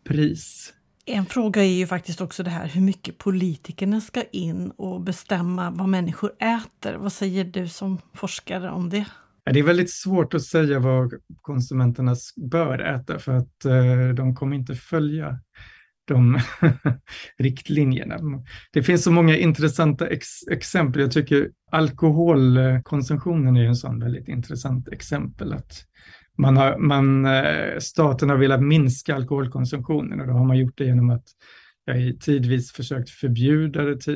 [0.08, 0.74] pris.
[1.06, 5.72] En fråga är ju faktiskt också det här hur mycket politikerna ska in och bestämma
[5.72, 6.98] vad människor äter.
[6.98, 9.06] Vad säger du som forskare om det?
[9.52, 14.56] Det är väldigt svårt att säga vad konsumenterna bör äta för att eh, de kommer
[14.56, 15.40] inte följa
[16.08, 16.40] de
[17.38, 18.18] riktlinjerna.
[18.74, 21.02] Det finns så många intressanta ex exempel.
[21.02, 25.54] Jag tycker alkoholkonsumtionen är en sån väldigt intressant exempel.
[25.54, 25.86] Att
[26.38, 30.86] man har, man, eh, staten har velat minska alkoholkonsumtionen och då har man gjort det
[30.86, 31.26] genom att
[31.86, 34.08] jag tidvis försökt förbjuda det.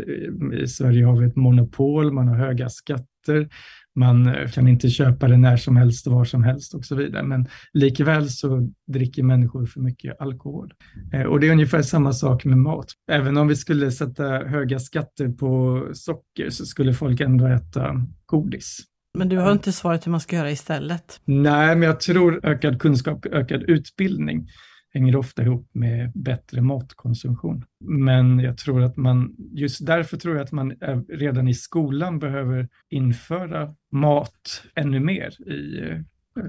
[0.63, 3.49] I Sverige har vi ett monopol, man har höga skatter,
[3.95, 6.95] man eh, kan inte köpa det när som helst och var som helst och så
[6.95, 7.23] vidare.
[7.23, 10.73] Men likväl så dricker människor för mycket alkohol.
[11.13, 12.91] Eh, och det är ungefär samma sak med mat.
[13.11, 18.79] Även om vi skulle sätta höga skatter på socker så skulle folk ändå äta godis.
[19.17, 21.21] Men du har inte svarat hur man ska göra istället?
[21.25, 24.47] Nej, men jag tror ökad kunskap, ökad utbildning
[24.93, 27.65] hänger ofta ihop med bättre matkonsumtion.
[27.79, 30.71] Men jag tror att man, just därför tror jag att man
[31.09, 35.97] redan i skolan behöver införa mat ännu mer i eh,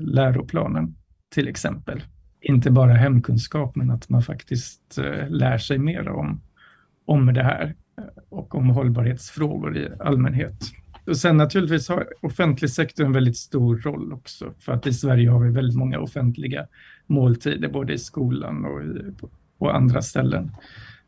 [0.00, 0.96] läroplanen,
[1.34, 2.02] till exempel.
[2.40, 6.40] Inte bara hemkunskap, men att man faktiskt eh, lär sig mer om,
[7.04, 10.62] om det här eh, och om hållbarhetsfrågor i allmänhet.
[11.06, 15.30] Och sen naturligtvis har offentlig sektor en väldigt stor roll också, för att i Sverige
[15.30, 16.66] har vi väldigt många offentliga
[17.10, 19.12] måltider, både i skolan och i,
[19.58, 20.52] på andra ställen.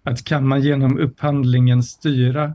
[0.02, 2.54] Att kan man genom upphandlingen styra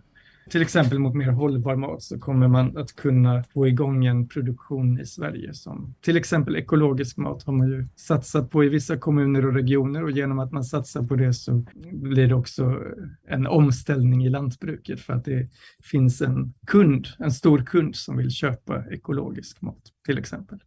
[0.49, 4.99] till exempel mot mer hållbar mat så kommer man att kunna få igång en produktion
[4.99, 9.45] i Sverige som till exempel ekologisk mat har man ju satsat på i vissa kommuner
[9.45, 12.83] och regioner och genom att man satsar på det så blir det också
[13.27, 15.49] en omställning i lantbruket för att det
[15.83, 20.59] finns en kund, en stor kund som vill köpa ekologisk mat till exempel.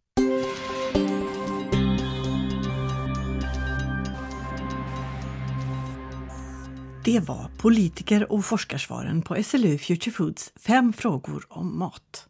[7.05, 12.27] Det var politiker och forskarsvaren på SLU Future Foods fem frågor om mat.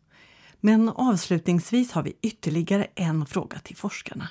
[0.60, 4.30] Men avslutningsvis har vi ytterligare en fråga till forskarna.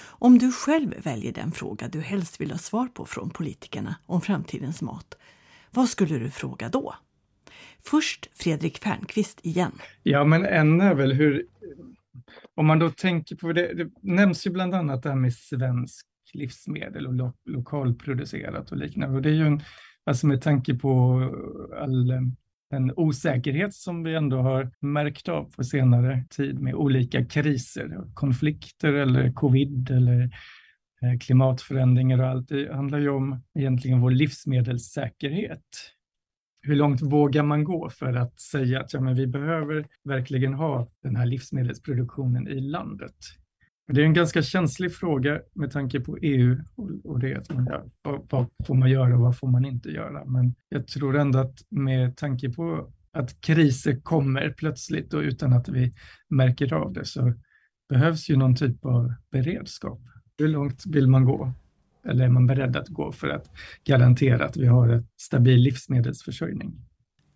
[0.00, 4.20] Om du själv väljer den fråga du helst vill ha svar på från politikerna om
[4.20, 5.14] framtidens mat,
[5.70, 6.94] vad skulle du fråga då?
[7.84, 9.72] Först Fredrik Fernqvist igen.
[10.02, 11.46] Ja, men en är väl hur...
[12.54, 16.07] Om man då tänker på det, det nämns ju bland annat det här med svensk
[16.34, 19.16] livsmedel och lo lokalproducerat och liknande.
[19.16, 19.60] Och det är ju en,
[20.04, 21.22] alltså med tanke på
[21.80, 22.12] all
[22.70, 28.92] den osäkerhet som vi ändå har märkt av på senare tid med olika kriser, konflikter
[28.92, 30.22] eller covid eller
[31.02, 32.48] eh, klimatförändringar och allt.
[32.48, 35.94] Det handlar ju om egentligen vår livsmedelssäkerhet.
[36.62, 40.88] Hur långt vågar man gå för att säga att ja, men vi behöver verkligen ha
[41.02, 43.16] den här livsmedelsproduktionen i landet?
[43.92, 46.56] Det är en ganska känslig fråga med tanke på EU
[47.04, 47.68] och det att man,
[48.02, 50.24] ja, vad får man göra och vad får man inte göra.
[50.24, 55.68] Men jag tror ändå att med tanke på att kriser kommer plötsligt och utan att
[55.68, 55.94] vi
[56.28, 57.32] märker av det så
[57.88, 60.00] behövs ju någon typ av beredskap.
[60.38, 61.52] Hur långt vill man gå?
[62.04, 63.50] Eller är man beredd att gå för att
[63.84, 66.87] garantera att vi har en stabil livsmedelsförsörjning?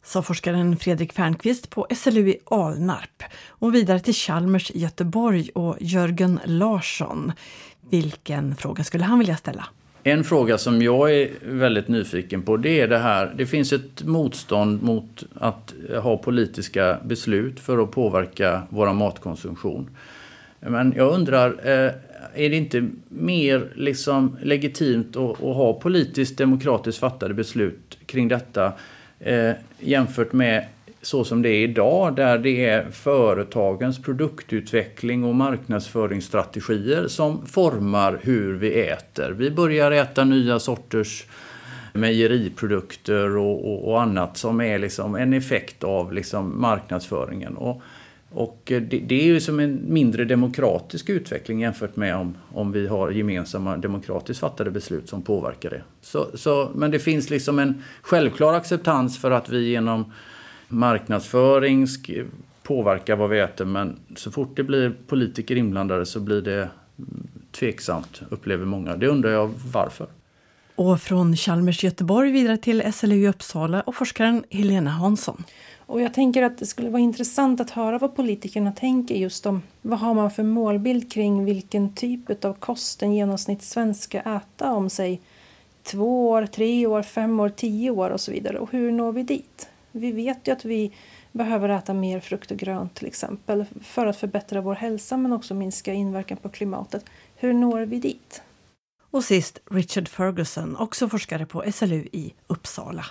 [0.02, 5.76] Sa forskaren Fredrik Fernqvist på SLU i Alnarp och vidare till Chalmers i Göteborg och
[5.80, 7.32] Jörgen Larsson.
[7.90, 9.66] Vilken fråga skulle han vilja ställa?
[10.04, 13.32] En fråga som jag är väldigt nyfiken på det är det här.
[13.36, 19.90] Det finns ett motstånd mot att ha politiska beslut för att påverka vår matkonsumtion.
[20.60, 21.92] Men jag undrar, eh,
[22.34, 28.72] är det inte mer liksom legitimt att, att ha politiskt demokratiskt fattade beslut kring detta
[29.22, 30.64] eh, jämfört med
[31.02, 38.54] så som det är idag där det är företagens produktutveckling och marknadsföringsstrategier som formar hur
[38.54, 39.30] vi äter.
[39.30, 41.24] Vi börjar äta nya sorters
[41.92, 47.56] mejeriprodukter och, och, och annat som är liksom en effekt av liksom marknadsföringen.
[47.56, 47.82] Och
[48.34, 52.72] och eh, det, det, är ju som en mindre demokratisk utveckling jämfört med om, om
[52.72, 55.82] vi har gemensamma demokratiskt fattade beslut som påverkar det.
[56.00, 60.12] Så, så, men det finns liksom en självklar acceptans för att vi genom
[60.68, 61.86] marknadsföring
[62.62, 66.58] påverkar vad vi äter men så fort det blir politiker inblandade så blir det
[66.98, 68.96] mm, tveksamt, upplever många.
[68.96, 70.06] Det undrar jag varför.
[70.74, 75.44] Och från Chalmers Göteborg vidare till SLU i Uppsala och forskaren Helena Hansson.
[75.92, 79.62] Och jag tänker att det skulle vara intressant att höra vad politikerna tänker just om
[79.82, 84.90] vad har man för målbild kring vilken typ av kost en genomsnittssvensk ska äta om
[84.90, 85.20] sig
[85.82, 88.58] två år, tre år, fem år, tio år och så vidare.
[88.58, 89.68] Och hur når vi dit?
[89.92, 90.92] Vi vet ju att vi
[91.32, 95.54] behöver äta mer frukt och grönt till exempel för att förbättra vår hälsa men också
[95.54, 97.04] minska inverkan på klimatet.
[97.36, 98.42] Hur når vi dit?
[99.10, 103.04] Och sist Richard Ferguson, också forskare på SLU i Uppsala.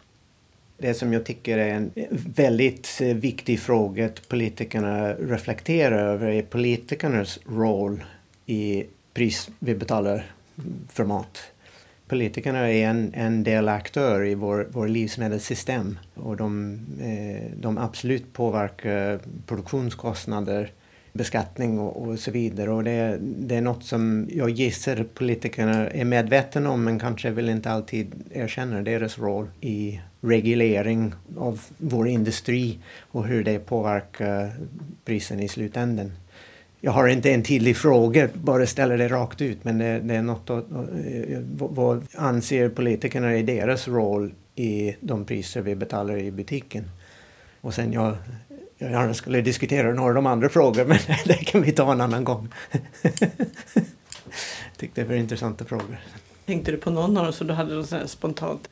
[0.82, 1.92] Det som jag tycker är en
[2.36, 8.04] väldigt eh, viktig fråga att politikerna reflekterar över är politikernas roll
[8.46, 10.32] i pris vi betalar
[10.90, 11.38] för mat.
[12.08, 19.20] Politikerna är en, en delaktör i vår, vår livsmedelssystem och de, eh, de absolut påverkar
[19.48, 20.72] produktionskostnader,
[21.14, 22.72] beskattning och, och så vidare.
[22.72, 27.50] Och det, det är något som jag gissar politikerna är medvetna om men kanske vill
[27.50, 34.52] inte alltid erkänna deras roll i reglering av vår industri och hur det påverkar
[35.06, 36.12] prisen i slutändan.
[36.84, 40.22] Jag har inte en tydlig fråga, bara ställer det rakt ut, men det, det är
[40.22, 40.66] något att,
[41.58, 46.84] vad anser politikerna är deras roll i de priser vi betalar i butiken?
[47.62, 48.16] Och sen jag,
[48.82, 52.02] jag gärna skulle diskutera några av de andra frågorna, men det kan vi ta en
[52.02, 52.50] annan gång.
[52.72, 53.12] jag
[54.78, 55.98] tyckte det var intressanta frågor.
[56.46, 58.70] Tänkte du på någon av dem så du hade något spontant?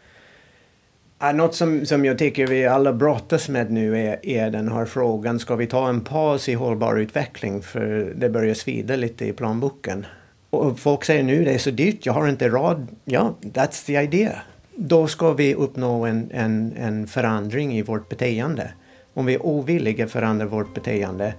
[1.20, 4.86] Ja, något som, som jag tycker vi alla brottas med nu är, är den här
[4.86, 9.34] frågan, ska vi ta en paus i hållbar utveckling för det börjar svida lite i
[9.34, 10.06] planboken.
[10.50, 12.88] Och folk säger nu det är så dyrt, jag har inte råd.
[13.06, 14.42] Ja, that's the idea.
[14.76, 18.72] Då ska vi uppnå en, en, en förändring i vårt beteende.
[19.20, 21.34] Om vi är ovilliga att förändra vårt beteende,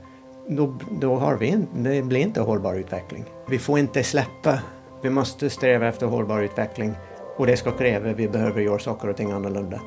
[0.48, 3.24] då, då har vi en, det blir inte hållbar utveckling.
[3.48, 4.58] Vi får inte släppa,
[5.02, 6.94] vi måste sträva efter hållbar utveckling
[7.36, 9.80] och det ska kräva att vi behöver göra saker och ting annorlunda.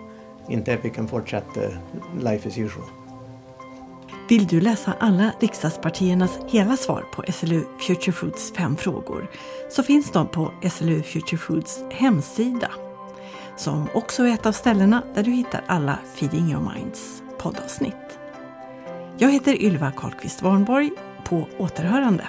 [0.50, 1.62] Inte att vi kan fortsätta
[2.20, 2.86] life as usual.
[4.30, 9.28] Vill du läsa alla riksdagspartiernas hela svar på SLU Future Foods fem frågor
[9.70, 12.72] så finns de på SLU Future Foods hemsida
[13.58, 18.20] som också är ett av ställena där du hittar alla Feeding Your Minds poddavsnitt.
[19.18, 20.92] Jag heter Ylva Karlqvist Warnborg.
[21.24, 22.28] På återhörande.